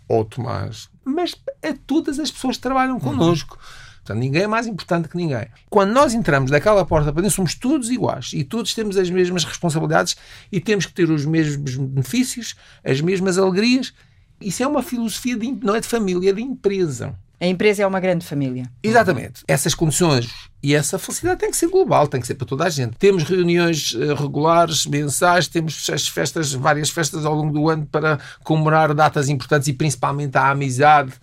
[0.07, 3.57] ao Tomás, mas a todas as pessoas que trabalham connosco.
[3.97, 5.47] Portanto, ninguém é mais importante que ninguém.
[5.69, 9.43] Quando nós entramos daquela porta para dentro, somos todos iguais e todos temos as mesmas
[9.43, 10.15] responsabilidades
[10.51, 13.93] e temos que ter os mesmos benefícios, as mesmas alegrias.
[14.39, 17.15] Isso é uma filosofia de, não é de família, é de empresa.
[17.39, 18.65] A empresa é uma grande família.
[18.83, 19.43] Exatamente.
[19.47, 22.69] Essas condições e essa felicidade tem que ser global, tem que ser para toda a
[22.69, 22.95] gente.
[22.97, 28.19] Temos reuniões eh, regulares, mensais, temos as festas, várias festas ao longo do ano para
[28.43, 31.13] comemorar datas importantes e principalmente a amizade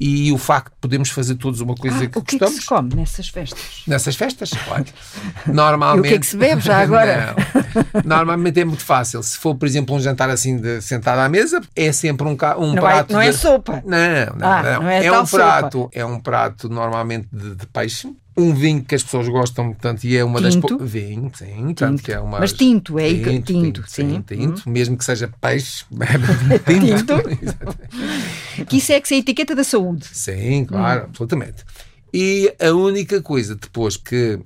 [0.00, 2.44] e o facto de podermos fazer todos uma coisa Ah, que o que é que
[2.44, 2.60] gostamos.
[2.62, 3.82] se come nessas festas?
[3.86, 4.84] Nessas festas, claro.
[5.46, 5.98] Normalmente.
[5.98, 7.34] E o que é que se bebe já agora?
[8.04, 8.16] Não.
[8.16, 9.22] Normalmente é muito fácil.
[9.22, 12.74] Se for, por exemplo, um jantar assim de, sentado à mesa, é sempre um, um
[12.74, 13.12] Não, prato.
[13.12, 13.82] não é de- sopa.
[13.84, 14.82] Não, não, Ah, não.
[14.82, 18.08] não é é um prato, é um prato normalmente de, de peixe.
[18.38, 20.78] Um vinho que as pessoas gostam, portanto, e é uma das Tinto?
[20.78, 24.16] pou- vinho, sim, portanto, que é uma Mas tinto, é tinto, tinto, tinto, sim.
[24.18, 24.22] Hum.
[24.22, 26.24] tinto, mesmo que seja peixe, bebe
[26.64, 27.14] tinto.
[28.66, 30.06] Que isso é que é a etiqueta da saúde.
[30.12, 31.64] Sim, claro, absolutamente.
[32.14, 34.38] E a única coisa depois que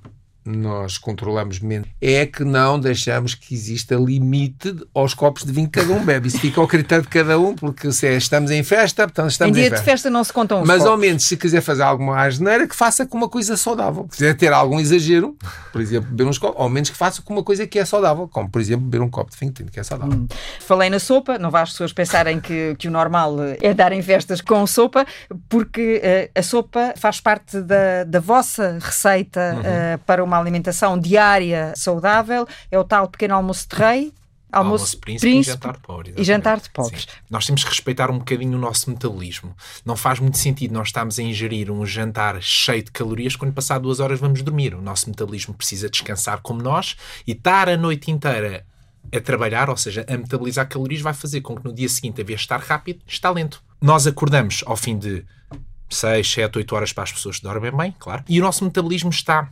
[0.45, 5.79] nós controlamos menos, é que não deixamos que exista limite aos copos de vinho que
[5.79, 6.27] cada um bebe.
[6.27, 9.57] Isso fica ao critério de cada um, porque se é, estamos em festa, portanto estamos
[9.57, 9.85] em dia em festa.
[9.85, 10.91] de festa não se contam os Mas copos.
[10.91, 14.07] ao menos, se quiser fazer alguma asneira, que faça com uma coisa saudável.
[14.11, 15.37] Se quiser ter algum exagero,
[15.71, 18.27] por exemplo, beber uns copos, ao menos que faça com uma coisa que é saudável,
[18.27, 20.17] como por exemplo beber um copo de vinho tinto, que é saudável.
[20.17, 20.27] Hum.
[20.59, 24.41] Falei na sopa, não vá as pessoas pensarem que, que o normal é darem festas
[24.41, 25.05] com sopa,
[25.47, 29.59] porque uh, a sopa faz parte da, da vossa receita uhum.
[29.59, 32.47] uh, para uma alimentação diária saudável.
[32.71, 34.13] É o tal pequeno almoço de rei,
[34.51, 36.15] almoço, almoço príncipe, príncipe, e jantar de pobres.
[36.17, 37.07] E jantar de pobres.
[37.29, 39.55] Nós temos que respeitar um bocadinho o nosso metabolismo.
[39.85, 43.79] Não faz muito sentido nós estarmos a ingerir um jantar cheio de calorias quando passar
[43.79, 44.75] duas horas vamos dormir.
[44.75, 46.95] O nosso metabolismo precisa descansar como nós
[47.27, 48.65] e estar a noite inteira
[49.11, 52.23] a trabalhar, ou seja, a metabolizar calorias, vai fazer com que no dia seguinte, a
[52.23, 53.61] vez de estar rápido, está lento.
[53.81, 55.25] Nós acordamos ao fim de
[55.89, 59.09] 6, 7, 8 horas para as pessoas que dormem bem, claro, e o nosso metabolismo
[59.09, 59.51] está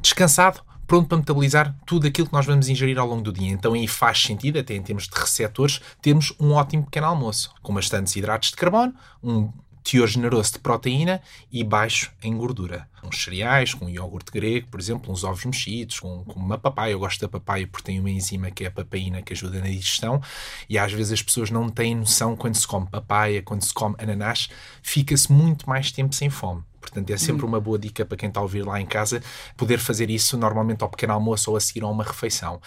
[0.00, 3.50] descansado, pronto para metabolizar tudo aquilo que nós vamos ingerir ao longo do dia.
[3.50, 7.74] Então aí faz sentido, até em termos de receptores, termos um ótimo pequeno almoço, com
[7.74, 9.50] bastantes hidratos de carbono, um
[9.86, 12.88] teor generoso de proteína e baixo em gordura.
[13.04, 16.90] Uns cereais, com iogurte grego, por exemplo, uns ovos mexidos, com, com, uma papaya.
[16.90, 19.66] Eu gosto da papaya porque tem uma enzima que é a papaina que ajuda na
[19.66, 20.20] digestão
[20.68, 23.94] e às vezes as pessoas não têm noção quando se come papaya, quando se come
[23.98, 24.48] ananás,
[24.82, 26.64] fica-se muito mais tempo sem fome.
[26.86, 27.48] Portanto, é sempre hum.
[27.48, 29.22] uma boa dica para quem está a ouvir lá em casa
[29.56, 32.60] poder fazer isso normalmente ao pequeno almoço ou a seguir a uma refeição.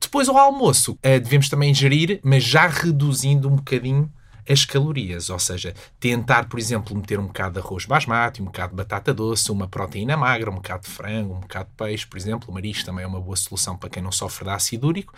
[0.00, 4.10] Depois, ao almoço, eh, devemos também ingerir, mas já reduzindo um bocadinho
[4.48, 8.70] as calorias, ou seja, tentar, por exemplo, meter um bocado de arroz basmati, um bocado
[8.70, 12.16] de batata doce, uma proteína magra, um bocado de frango, um bocado de peixe, por
[12.16, 15.14] exemplo, o marisco também é uma boa solução para quem não sofre de ácido úrico,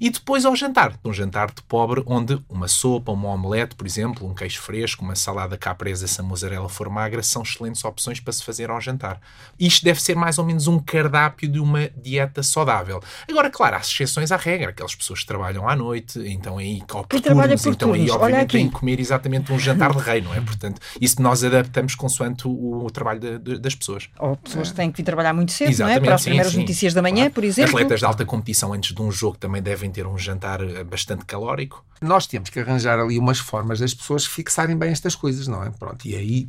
[0.00, 4.28] e depois ao jantar, um jantar de pobre, onde uma sopa, uma omelete, por exemplo,
[4.28, 8.32] um queijo fresco, uma salada capresa se a mozzarella for magra, são excelentes opções para
[8.32, 9.20] se fazer ao jantar.
[9.58, 13.02] Isto deve ser mais ou menos um cardápio de uma dieta saudável.
[13.28, 17.20] Agora, claro, há exceções à regra, aquelas pessoas que trabalham à noite, então aí copo
[17.20, 20.40] turnos, então aí obviamente comer exatamente um jantar de rei, não é?
[20.40, 24.08] Portanto, isso nós adaptamos consoante o, o trabalho de, de, das pessoas.
[24.18, 26.06] Ou pessoas que têm que vir trabalhar muito cedo, exatamente, não é?
[26.06, 27.32] Para as primeiras sim, notícias da manhã, claro.
[27.34, 27.76] por exemplo.
[27.76, 31.24] Atletas de alta competição antes de um jogo também devem ter um jantar eh, bastante
[31.24, 31.84] calórico.
[32.00, 35.70] Nós temos que arranjar ali umas formas das pessoas fixarem bem estas coisas, não é?
[35.70, 36.48] Pronto, e aí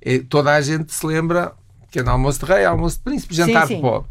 [0.00, 1.52] é, toda a gente se lembra
[1.90, 3.76] que é no almoço de rei, almoço de príncipe, jantar sim, sim.
[3.76, 4.08] de pobre.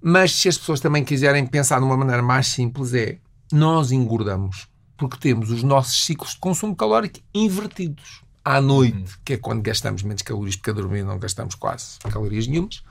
[0.00, 3.18] Mas se as pessoas também quiserem pensar de uma maneira mais simples, é
[3.52, 8.22] nós engordamos porque temos os nossos ciclos de consumo calórico invertidos.
[8.44, 9.18] À noite, uhum.
[9.24, 12.82] que é quando gastamos menos calorias, porque a dormir não gastamos quase calorias nenhumas,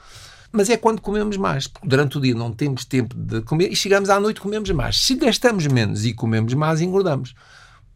[0.52, 3.76] mas é quando comemos mais, porque durante o dia não temos tempo de comer e
[3.76, 5.04] chegamos à noite e comemos mais.
[5.04, 7.36] Se gastamos menos e comemos mais, engordamos.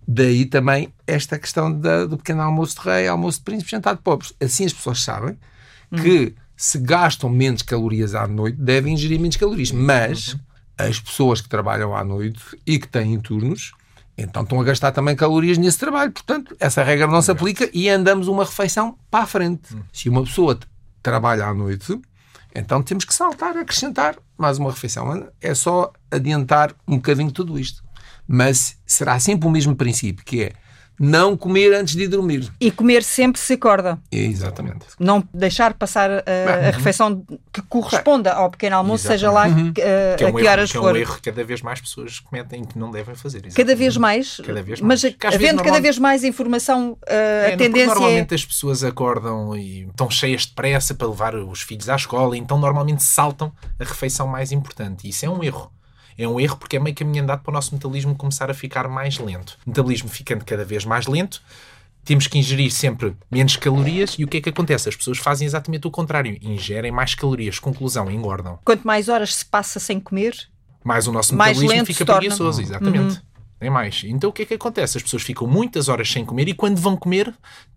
[0.08, 4.02] Daí também esta questão da, do pequeno almoço de rei, almoço de príncipe, jantar de
[4.02, 4.34] pobres.
[4.42, 5.38] Assim as pessoas sabem
[5.92, 6.02] uhum.
[6.02, 9.72] que se gastam menos calorias à noite, devem ingerir menos calorias.
[9.72, 10.40] Mas uhum.
[10.78, 13.72] as pessoas que trabalham à noite e que têm turnos
[14.18, 16.12] então estão a gastar também calorias nesse trabalho.
[16.12, 19.76] Portanto, essa regra não se aplica e andamos uma refeição para a frente.
[19.76, 19.82] Hum.
[19.92, 20.60] Se uma pessoa
[21.02, 22.00] trabalha à noite,
[22.54, 25.28] então temos que saltar, acrescentar mais uma refeição.
[25.40, 27.84] É só adiantar um bocadinho tudo isto.
[28.28, 30.54] Mas será sempre o mesmo princípio, que é
[31.00, 32.52] não comer antes de dormir.
[32.60, 34.00] E comer sempre se acorda.
[34.12, 34.86] Exatamente.
[35.00, 36.72] Não deixar passar a, a uhum.
[36.72, 39.20] refeição que corresponda ao pequeno almoço, Exatamente.
[39.20, 39.74] seja lá uhum.
[39.74, 40.92] que, uh, que é um a que horas erro, for.
[40.92, 43.38] Que é um erro que cada vez mais pessoas cometem que não devem fazer.
[43.38, 43.56] Exatamente.
[43.56, 44.38] Cada vez mais?
[44.46, 45.04] Cada vez mais.
[45.04, 45.66] Mas havendo normal...
[45.66, 48.36] cada vez mais informação, uh, é, a tendência Normalmente é...
[48.36, 52.60] as pessoas acordam e estão cheias de pressa para levar os filhos à escola, então
[52.60, 55.08] normalmente saltam a refeição mais importante.
[55.08, 55.72] E isso é um erro.
[56.24, 58.88] É um erro porque é meio caminho andado para o nosso metabolismo começar a ficar
[58.88, 59.58] mais lento.
[59.66, 61.42] O metabolismo ficando cada vez mais lento,
[62.04, 64.90] temos que ingerir sempre menos calorias e o que é que acontece?
[64.90, 68.60] As pessoas fazem exatamente o contrário, ingerem mais calorias, conclusão, engordam.
[68.64, 70.36] Quanto mais horas se passa sem comer,
[70.84, 73.16] mais o nosso mais metabolismo fica preguiçoso, exatamente.
[73.16, 73.31] Uhum
[73.62, 74.04] nem mais.
[74.04, 74.98] Então o que é que acontece?
[74.98, 77.34] As pessoas ficam muitas horas sem comer e quando vão comer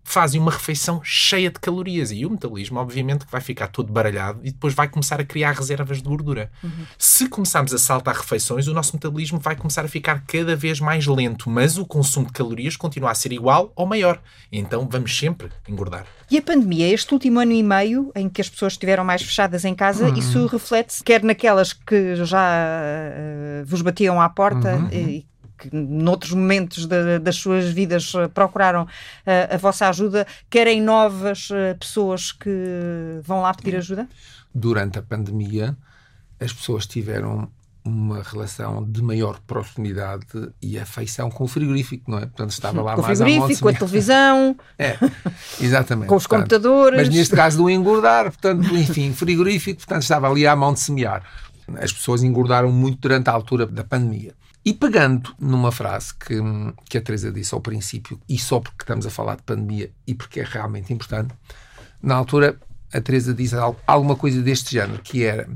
[0.07, 4.39] fazem uma refeição cheia de calorias e o metabolismo obviamente que vai ficar todo baralhado
[4.43, 6.51] e depois vai começar a criar reservas de gordura.
[6.63, 6.85] Uhum.
[6.97, 11.07] Se começarmos a saltar refeições, o nosso metabolismo vai começar a ficar cada vez mais
[11.07, 14.21] lento, mas o consumo de calorias continua a ser igual ou maior.
[14.51, 16.05] Então vamos sempre engordar.
[16.29, 19.65] E a pandemia, este último ano e meio em que as pessoas estiveram mais fechadas
[19.65, 20.15] em casa, uhum.
[20.15, 24.89] isso reflete-se quer naquelas que já uh, vos batiam à porta uhum.
[24.91, 25.25] e
[25.57, 31.49] que noutros momentos de, das suas vidas eh, procuraram uh, a vossa ajuda, querem novas
[31.49, 34.07] uh, pessoas que vão lá pedir ajuda?
[34.53, 35.75] Durante a pandemia,
[36.39, 37.49] as pessoas tiveram
[37.85, 40.25] uma relação de maior proximidade
[40.59, 42.21] e afeição com o frigorífico, não é?
[42.21, 44.97] Portanto, estava lá com mais o frigorífico, com a televisão, é,
[45.61, 46.07] exatamente.
[46.07, 46.99] com os portanto, computadores.
[46.99, 51.23] Mas neste caso do engordar, portanto, enfim, frigorífico, portanto, estava ali à mão de semear.
[51.75, 54.33] As pessoas engordaram muito durante a altura da pandemia.
[54.65, 56.35] E pegando numa frase que,
[56.89, 60.15] que a Teresa disse ao princípio, e só porque estamos a falar de pandemia e
[60.15, 61.35] porque é realmente importante,
[62.01, 62.57] na altura
[62.91, 65.47] a Teresa disse alguma coisa deste género, que era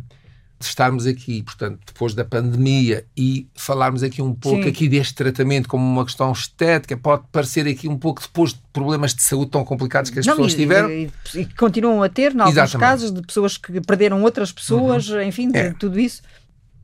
[0.60, 4.70] estarmos aqui, portanto, depois da pandemia e falarmos aqui um pouco Sim.
[4.70, 9.16] aqui deste tratamento como uma questão estética, pode parecer aqui um pouco depois de problemas
[9.16, 10.90] de saúde tão complicados que as Não, pessoas e, tiveram.
[10.92, 15.50] E, e continuam a ter, em alguns casos, de pessoas que perderam outras pessoas, enfim,
[15.50, 15.74] de É.
[15.74, 16.22] tudo isso.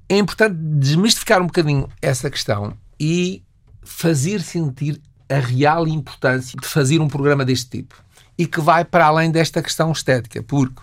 [0.07, 3.43] É importante desmistificar um bocadinho essa questão e
[3.83, 7.95] fazer sentir a real importância de fazer um programa deste tipo
[8.37, 10.81] e que vai para além desta questão estética, porque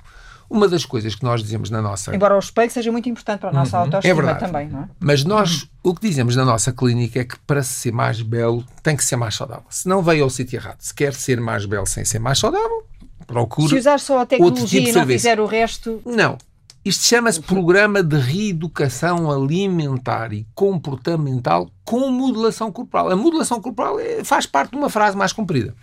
[0.50, 3.50] uma das coisas que nós dizemos na nossa Embora o espelho seja muito importante para
[3.50, 4.40] a nossa É autoestima verdade.
[4.40, 4.88] também, não é?
[5.00, 8.64] Mas nós, o que dizemos na nossa clínica é que para se ser mais belo
[8.82, 9.64] tem que ser mais saudável.
[9.70, 12.84] Se não veio ao sítio errado, se quer ser mais belo sem ser mais saudável,
[13.26, 13.68] procure.
[13.68, 15.18] Se usar só a outro tecnologia tipo e não serviço.
[15.20, 16.36] fizer o resto, Não.
[16.84, 23.08] Isto chama-se Programa de Reeducação Alimentar e Comportamental com Modulação Corporal.
[23.10, 25.76] A modulação corporal é- faz parte de uma frase mais comprida.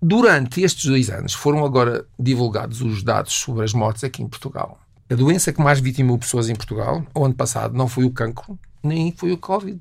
[0.00, 4.78] Durante estes dois anos foram agora divulgados os dados sobre as mortes aqui em Portugal.
[5.10, 8.58] A doença que mais vitimou pessoas em Portugal, o ano passado, não foi o cancro,
[8.82, 9.80] nem foi o Covid.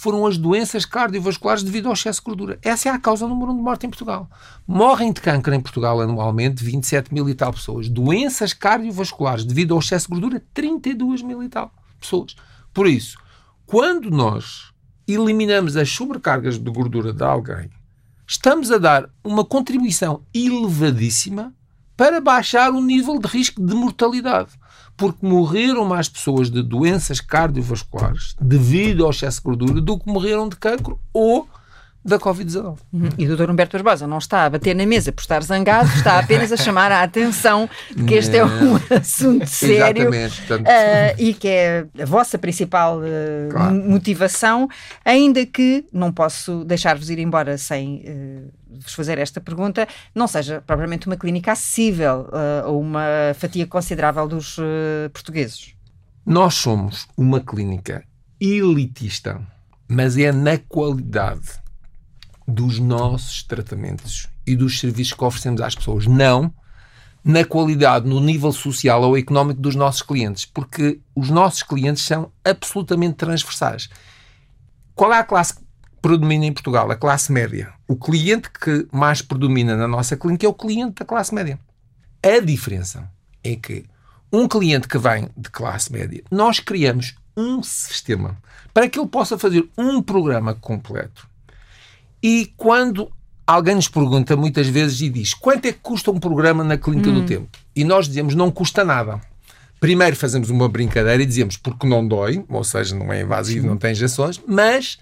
[0.00, 2.58] Foram as doenças cardiovasculares devido ao excesso de gordura.
[2.62, 4.30] Essa é a causa número um de morte em Portugal.
[4.66, 7.86] Morrem de cancro em Portugal anualmente 27 mil e tal pessoas.
[7.86, 12.34] Doenças cardiovasculares devido ao excesso de gordura, 32 mil e tal pessoas.
[12.72, 13.18] Por isso,
[13.66, 14.72] quando nós
[15.06, 17.68] eliminamos as sobrecargas de gordura de alguém,
[18.26, 21.52] estamos a dar uma contribuição elevadíssima
[21.94, 24.52] para baixar o nível de risco de mortalidade.
[25.00, 30.46] Porque morreram mais pessoas de doenças cardiovasculares devido ao excesso de gordura do que morreram
[30.46, 31.48] de cancro ou
[32.04, 32.78] da Covid-19.
[33.18, 33.50] e o Dr.
[33.50, 36.90] Humberto Barbosa não está a bater na mesa por estar zangado, está apenas a chamar
[36.90, 40.10] a atenção de que este é um assunto sério.
[40.10, 43.74] Portanto, ah, e que é a vossa principal ah, Claro.
[43.74, 44.68] motivação,
[45.04, 48.50] ainda que não posso deixar-vos ir embora sem ah,
[48.82, 52.28] vos fazer esta pergunta, não seja propriamente uma clínica acessível
[52.66, 54.56] ou uma fatia considerável dos
[55.12, 55.74] portugueses.
[56.24, 58.04] Nós somos uma clínica
[58.40, 59.40] elitista,
[59.88, 61.60] mas é na qualidade
[62.50, 66.52] dos nossos tratamentos e dos serviços que oferecemos às pessoas, não
[67.22, 72.32] na qualidade, no nível social ou económico dos nossos clientes, porque os nossos clientes são
[72.44, 73.90] absolutamente transversais.
[74.94, 75.62] Qual é a classe que
[76.00, 76.90] predomina em Portugal?
[76.90, 77.72] A classe média.
[77.86, 81.58] O cliente que mais predomina na nossa clínica é o cliente da classe média.
[82.22, 83.10] A diferença
[83.44, 83.84] é que
[84.32, 88.36] um cliente que vem de classe média, nós criamos um sistema
[88.72, 91.29] para que ele possa fazer um programa completo.
[92.22, 93.10] E quando
[93.46, 97.10] alguém nos pergunta muitas vezes e diz quanto é que custa um programa na Clínica
[97.10, 97.48] do Tempo?
[97.74, 99.20] E nós dizemos não custa nada.
[99.80, 103.78] Primeiro fazemos uma brincadeira e dizemos porque não dói, ou seja, não é invasivo, não
[103.78, 104.98] tem injeções, mas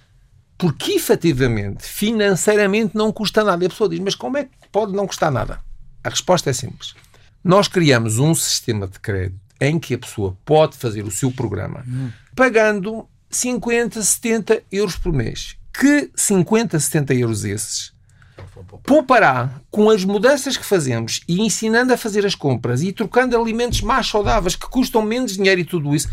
[0.57, 3.65] porque efetivamente, financeiramente, não custa nada.
[3.65, 5.61] E a pessoa diz, mas como é que pode não custar nada?
[6.03, 6.95] A resposta é simples.
[7.43, 11.85] Nós criamos um sistema de crédito em que a pessoa pode fazer o seu programa
[12.35, 15.58] pagando 50, 70 euros por mês.
[15.79, 17.97] Que 50, 70 euros esses
[18.83, 23.81] poupará com as mudanças que fazemos e ensinando a fazer as compras e trocando alimentos
[23.81, 26.09] mais saudáveis que custam menos dinheiro e tudo isso,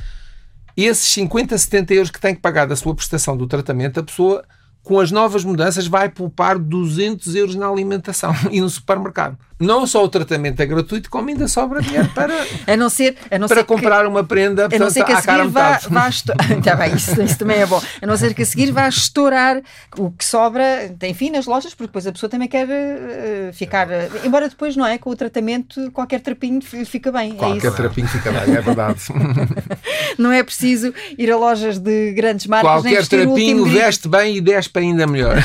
[0.75, 4.45] esses 50, 70 euros que tem que pagar da sua prestação do tratamento, a pessoa
[4.83, 9.37] com as novas mudanças vai poupar 200 euros na alimentação e no supermercado.
[9.59, 12.33] Não só o tratamento é gratuito, como ainda sobra dinheiro para,
[12.67, 15.03] A não ser, a não para ser que- comprar uma prenda A não portanto, ser
[15.05, 16.09] que a seguir vá, vá.
[16.63, 17.81] Tá bem, isso, isso também é bom.
[18.01, 19.61] A não ser que a seguir vá estourar
[19.97, 23.89] o que sobra, enfim, nas lojas, porque depois a pessoa também quer eh, ficar.
[23.89, 24.97] eh, embora depois, não é?
[24.97, 27.31] Com o tratamento, qualquer trapinho fi- fica bem.
[27.31, 27.75] é Qualquer isso.
[27.77, 28.99] trapinho fica bem, é verdade.
[30.17, 34.41] Não é preciso ir a lojas de grandes marcas nem Qualquer trapinho veste bem e
[34.41, 35.35] despe ainda melhor.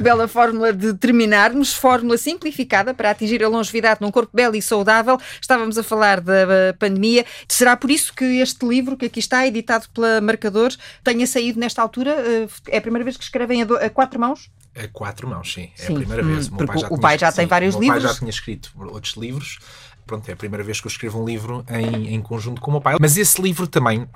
[0.00, 5.18] Bela fórmula de terminarmos, fórmula simplificada para atingir a longevidade num corpo belo e saudável.
[5.40, 7.24] Estávamos a falar da eh, pandemia.
[7.48, 11.80] Será por isso que este livro, que aqui está, editado pela Marcadores, tenha saído nesta
[11.82, 12.10] altura?
[12.18, 14.50] Eh, É a primeira vez que escrevem a, quatro mãos?
[14.78, 15.70] A quatro mãos, sim.
[15.78, 15.92] É Sim.
[15.94, 16.48] a primeira Hum, vez.
[16.48, 18.12] O meu pai já o pai já escrito- tem sim, vários o meu pai livros.
[18.12, 19.58] já tinha escrito outros livros.
[20.06, 22.74] Pronto, é a primeira vez que eu escrevo um livro em, em conjunto com o
[22.74, 22.96] meu pai.
[23.00, 24.06] Mas esse livro também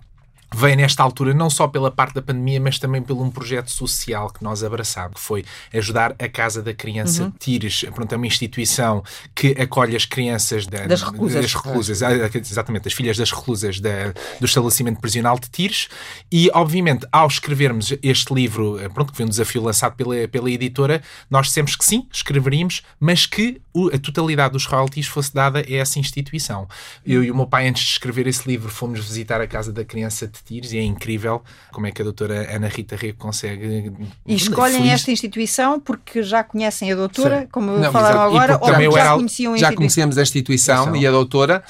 [0.55, 4.31] veio nesta altura não só pela parte da pandemia, mas também por um projeto social
[4.31, 7.33] que nós abraçámos, que foi ajudar a Casa da Criança uhum.
[7.39, 7.85] Tires.
[7.95, 9.03] Pronto, é uma instituição
[9.35, 13.81] que acolhe as crianças da, das reclusas, das reclusas ah, exatamente, as filhas das reclusas
[13.81, 15.89] da, do estabelecimento prisional de Tires.
[16.31, 20.51] E, obviamente, ao escrevermos este livro, eh, pronto, que foi um desafio lançado pela, pela
[20.51, 23.61] editora, nós dissemos que sim, escreveríamos, mas que
[23.93, 26.69] a totalidade dos royalties fosse dada a essa instituição.
[27.07, 29.85] Eu e o meu pai, antes de escrever esse livro, fomos visitar a Casa da
[29.85, 33.93] Criança de Tires e é incrível como é que a doutora Ana Rita Rego consegue.
[34.27, 34.93] E escolhem feliz.
[34.93, 37.49] esta instituição porque já conhecem a doutora, Sim.
[37.53, 41.63] como Não, falaram agora, ou já, conheciam a Já conhecíamos a instituição e a doutora.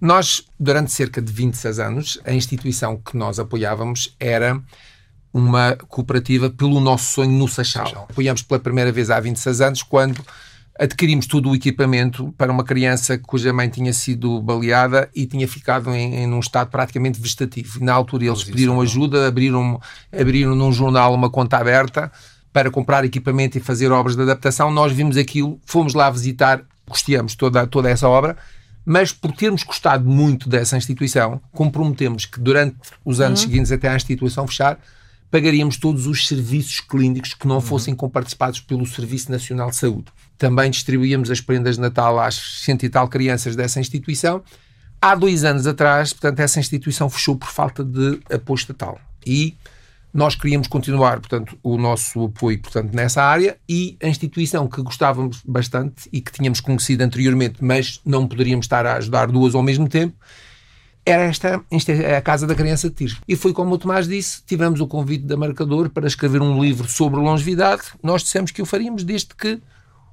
[0.00, 4.60] Nós, durante cerca de 26 anos, a instituição que nós apoiávamos era
[5.32, 8.06] uma cooperativa pelo nosso sonho no Seixal.
[8.10, 10.20] Apoiamos pela primeira vez há 26 anos, quando
[10.78, 15.90] adquirimos todo o equipamento para uma criança cuja mãe tinha sido baleada e tinha ficado
[15.90, 17.78] em, em um estado praticamente vegetativo.
[17.80, 19.80] E na altura eles pediram ajuda, abriram,
[20.12, 22.10] abriram num jornal uma conta aberta
[22.52, 24.70] para comprar equipamento e fazer obras de adaptação.
[24.70, 28.36] Nós vimos aquilo, fomos lá visitar, custeamos toda, toda essa obra,
[28.84, 33.48] mas por termos gostado muito dessa instituição, comprometemos que durante os anos uhum.
[33.48, 34.78] seguintes até a instituição fechar,
[35.32, 37.60] pagaríamos todos os serviços clínicos que não uhum.
[37.62, 40.04] fossem comparticipados pelo Serviço Nacional de Saúde.
[40.36, 44.42] Também distribuíamos as prendas de Natal às cento e tal crianças dessa instituição.
[45.00, 49.00] Há dois anos atrás, portanto, essa instituição fechou por falta de apoio estatal.
[49.26, 49.56] E
[50.12, 55.40] nós queríamos continuar, portanto, o nosso apoio, portanto, nessa área e a instituição que gostávamos
[55.46, 59.88] bastante e que tínhamos conhecido anteriormente, mas não poderíamos estar a ajudar duas ao mesmo
[59.88, 60.14] tempo,
[61.04, 63.16] era esta, esta é a Casa da Criança de Tiro.
[63.26, 66.88] E foi como o Tomás disse, tivemos o convite da Marcador para escrever um livro
[66.88, 67.82] sobre longevidade.
[68.02, 69.60] Nós dissemos que o faríamos desde que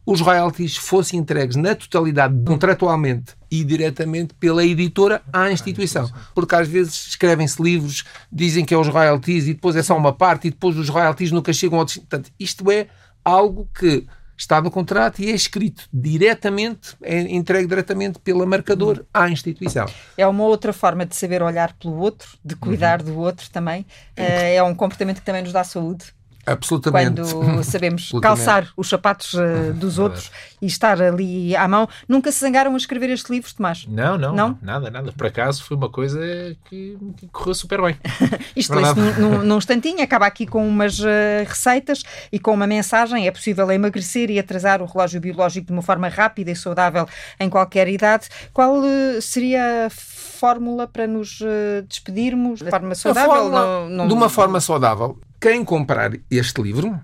[0.05, 6.09] os royalties fossem entregues na totalidade, contratualmente e diretamente pela editora à instituição.
[6.33, 10.11] Porque às vezes escrevem-se livros, dizem que é os royalties e depois é só uma
[10.11, 11.85] parte e depois os royalties nunca chegam ao...
[11.85, 12.87] Portanto, isto é
[13.23, 14.07] algo que
[14.39, 19.85] está no contrato e é escrito diretamente, é entregue diretamente pela marcador à instituição.
[20.17, 23.07] É uma outra forma de saber olhar pelo outro, de cuidar uhum.
[23.07, 23.85] do outro também.
[24.15, 26.05] Eh, é um comportamento que também nos dá saúde.
[26.51, 27.21] Absolutamente.
[27.33, 28.21] Quando sabemos Absolutamente.
[28.21, 30.31] calçar os sapatos uh, dos outros
[30.61, 31.87] e estar ali à mão.
[32.07, 33.85] Nunca se zangaram a escrever este livro, Tomás?
[33.87, 35.11] Não, não, não, nada, nada.
[35.11, 36.19] Por acaso foi uma coisa
[36.65, 37.97] que, que correu super bem.
[38.55, 41.05] Isto lê-se num, num instantinho, acaba aqui com umas uh,
[41.47, 43.27] receitas e com uma mensagem.
[43.27, 47.07] É possível emagrecer e atrasar o relógio biológico de uma forma rápida e saudável
[47.39, 48.27] em qualquer idade.
[48.53, 51.39] Qual uh, seria a fórmula para nos
[51.87, 53.49] despedirmos de forma saudável?
[53.49, 54.07] Não, não...
[54.07, 56.99] De uma forma saudável quem comprar este livro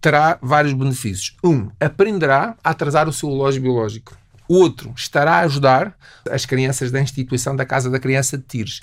[0.00, 1.36] terá vários benefícios.
[1.44, 4.16] Um, aprenderá a atrasar o seu relógio biológico.
[4.48, 5.96] Outro, estará a ajudar
[6.30, 8.80] as crianças da instituição da Casa da Criança de Tires.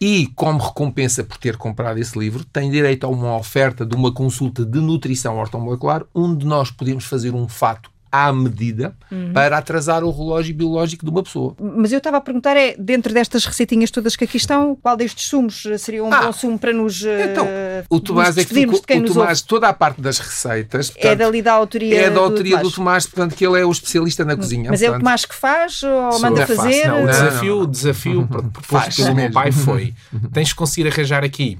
[0.00, 4.12] E, como recompensa por ter comprado esse livro, tem direito a uma oferta de uma
[4.12, 9.32] consulta de nutrição ortomolecular, onde nós podemos fazer um fato à medida uhum.
[9.32, 11.56] para atrasar o relógio biológico de uma pessoa.
[11.58, 15.26] Mas eu estava a perguntar é, dentro destas receitinhas todas que aqui estão, qual destes
[15.28, 18.78] sumos seria um ah, bom sumo para nos Então, uh, o Tomás é que ficou,
[18.78, 22.58] o Tomás, toda a parte das receitas portanto, é dali da autoria É da autoria
[22.58, 22.72] do Tomás.
[22.72, 24.70] do Tomás, portanto que ele é o especialista na cozinha.
[24.70, 26.86] Mas portanto, é o Tomás que faz ou manda fazer?
[26.86, 29.94] Não, o desafio, o desafio proposto pelo meu pai foi
[30.32, 31.58] tens de conseguir arranjar aqui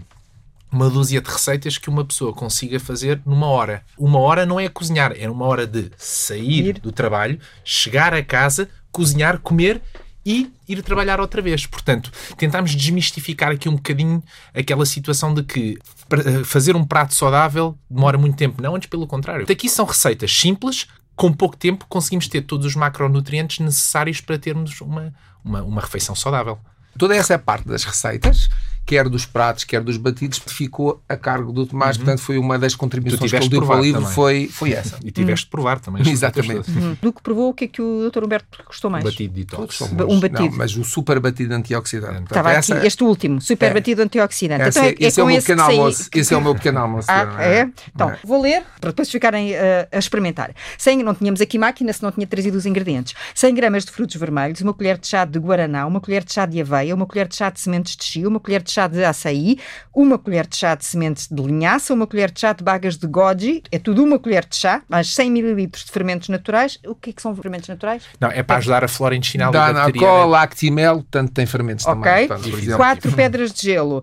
[0.73, 3.85] uma dúzia de receitas que uma pessoa consiga fazer numa hora.
[3.99, 6.81] Uma hora não é cozinhar, é uma hora de sair ir.
[6.81, 9.83] do trabalho, chegar a casa, cozinhar, comer
[10.25, 11.67] e ir trabalhar outra vez.
[11.67, 14.23] Portanto, tentámos desmistificar aqui um bocadinho
[14.55, 15.79] aquela situação de que
[16.11, 18.63] eh, fazer um prato saudável demora muito tempo.
[18.63, 19.47] Não, antes pelo contrário.
[19.51, 24.81] Aqui são receitas simples, com pouco tempo conseguimos ter todos os macronutrientes necessários para termos
[24.81, 25.13] uma,
[25.45, 26.59] uma, uma refeição saudável.
[26.97, 28.49] Toda essa parte das receitas
[28.85, 31.97] quer dos pratos, quer dos batidos, ficou a cargo do Tomás.
[31.97, 32.05] Uhum.
[32.05, 34.99] Portanto, foi uma das contribuições que ele deu para o livro, foi, foi essa.
[35.05, 36.03] E tiveste de provar também.
[36.11, 36.71] Exatamente.
[36.71, 36.97] Uhum.
[37.01, 38.25] Do que provou, o que é que o Dr.
[38.25, 39.05] Humberto gostou mais?
[39.05, 39.81] Batido de detox.
[39.81, 40.43] Um batido.
[40.43, 42.25] Não, mas o super batido antioxidante.
[42.25, 42.77] Estava essa...
[42.77, 43.75] aqui, este último, super é.
[43.75, 44.63] batido antioxidante.
[44.63, 46.11] Essa, então, é, é esse, é, o meu pequeno almoço.
[46.11, 46.19] Que...
[46.21, 47.11] Esse é o meu pequeno almoço.
[47.11, 47.59] Ah, é?
[47.61, 47.71] é?
[47.95, 48.19] Então, é.
[48.25, 49.57] vou ler para depois ficarem uh,
[49.91, 50.55] a experimentar.
[50.77, 53.15] 100, não tínhamos aqui máquina se não tinha trazido os ingredientes.
[53.35, 56.47] 100 gramas de frutos vermelhos, uma colher de chá de guaraná, uma colher de chá
[56.47, 59.05] de aveia, uma colher de chá de sementes de chia, uma colher de chá de
[59.05, 59.59] açaí,
[59.95, 63.07] uma colher de chá de sementes de linhaça, uma colher de chá de bagas de
[63.07, 66.79] goji, é tudo uma colher de chá, mais 100 ml de fermentos naturais.
[66.87, 68.03] O que é que são fermentos naturais?
[68.21, 70.07] Não, é para ajudar a flora intestinal Dá da bacteria.
[70.07, 72.29] Dá lactimel, tanto tem fermentos okay.
[72.29, 72.53] também.
[72.53, 74.03] Ok, quatro pedras de gelo.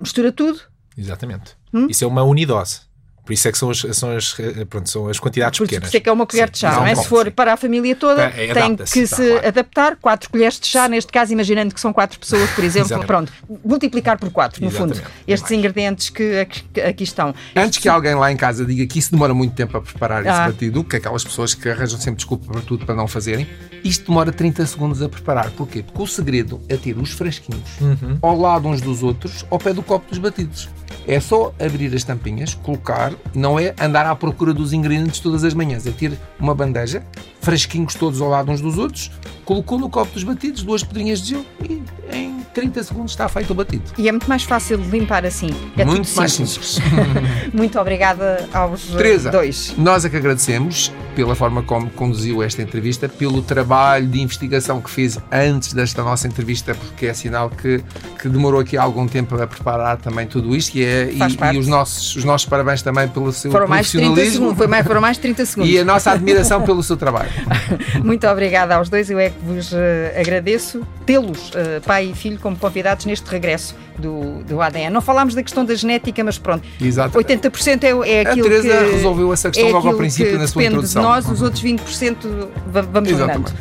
[0.00, 0.60] Mistura tudo.
[0.96, 1.56] Exatamente.
[1.72, 1.86] Hum?
[1.88, 2.87] Isso é uma unidose.
[3.28, 4.34] Por isso é que são as, são as,
[4.70, 5.82] pronto, são as quantidades Por pequenas.
[5.82, 6.94] Por isso é que é uma colher de chá, não é?
[6.94, 9.48] Se for para a família toda, é, tem que se claro.
[9.48, 9.96] adaptar.
[9.96, 13.04] Quatro colheres de chá, neste caso, imaginando que são quatro pessoas, por exemplo.
[13.04, 13.30] Pronto,
[13.62, 15.00] multiplicar por quatro, no Exatamente.
[15.00, 16.46] fundo, estes ingredientes que
[16.88, 17.34] aqui, estão.
[17.54, 20.30] Antes que alguém lá em casa diga que isso demora muito tempo a preparar esse
[20.30, 20.46] ah.
[20.46, 23.46] batido, que aquelas pessoas que arranjam sempre desculpa para tudo para não fazerem,
[23.84, 25.50] isto demora 30 segundos a preparar.
[25.50, 25.82] Porquê?
[25.82, 28.16] Porque o segredo é ter os frasquinhos uhum.
[28.22, 30.70] ao lado uns dos outros, ao pé do copo dos batidos.
[31.08, 35.54] É só abrir as tampinhas, colocar, não é andar à procura dos ingredientes todas as
[35.54, 37.02] manhãs, é ter uma bandeja,
[37.40, 39.10] frasquinhos todos ao lado uns dos outros,
[39.42, 41.82] colocou no copo dos batidos duas pedrinhas de gelo e
[42.14, 43.84] em 30 segundos está feito o batido.
[43.96, 45.50] E é muito mais fácil de limpar assim.
[45.76, 46.78] É muito mais simples.
[47.54, 49.74] muito obrigada aos Teresa, dois.
[49.78, 54.88] Nós é que agradecemos pela forma como conduziu esta entrevista, pelo trabalho de investigação que
[54.88, 57.82] fez antes desta nossa entrevista, porque é sinal que,
[58.20, 61.18] que demorou aqui algum tempo a preparar também tudo isto e, é, e,
[61.54, 64.14] e, os, nossos, os nossos parabéns também pelo seu foram profissionalismo.
[64.14, 65.68] Mais 30 segundos, foi mais, foram mais 30 segundos.
[65.74, 67.30] E a nossa admiração pelo seu trabalho.
[68.02, 69.76] muito obrigada aos dois, eu é que vos uh,
[70.18, 74.90] agradeço tê-los, uh, pai e filho, como convidados neste regresso do, do ADN.
[74.90, 77.18] Não falámos da questão da genética, mas pronto, Exato.
[77.18, 78.92] 80% é, é aquilo a Teresa que...
[78.92, 81.02] resolveu essa questão é logo ao princípio na sua introdução.
[81.02, 83.52] de nós, os outros 20% vamos Exatamente.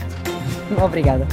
[0.81, 1.27] Obrigada.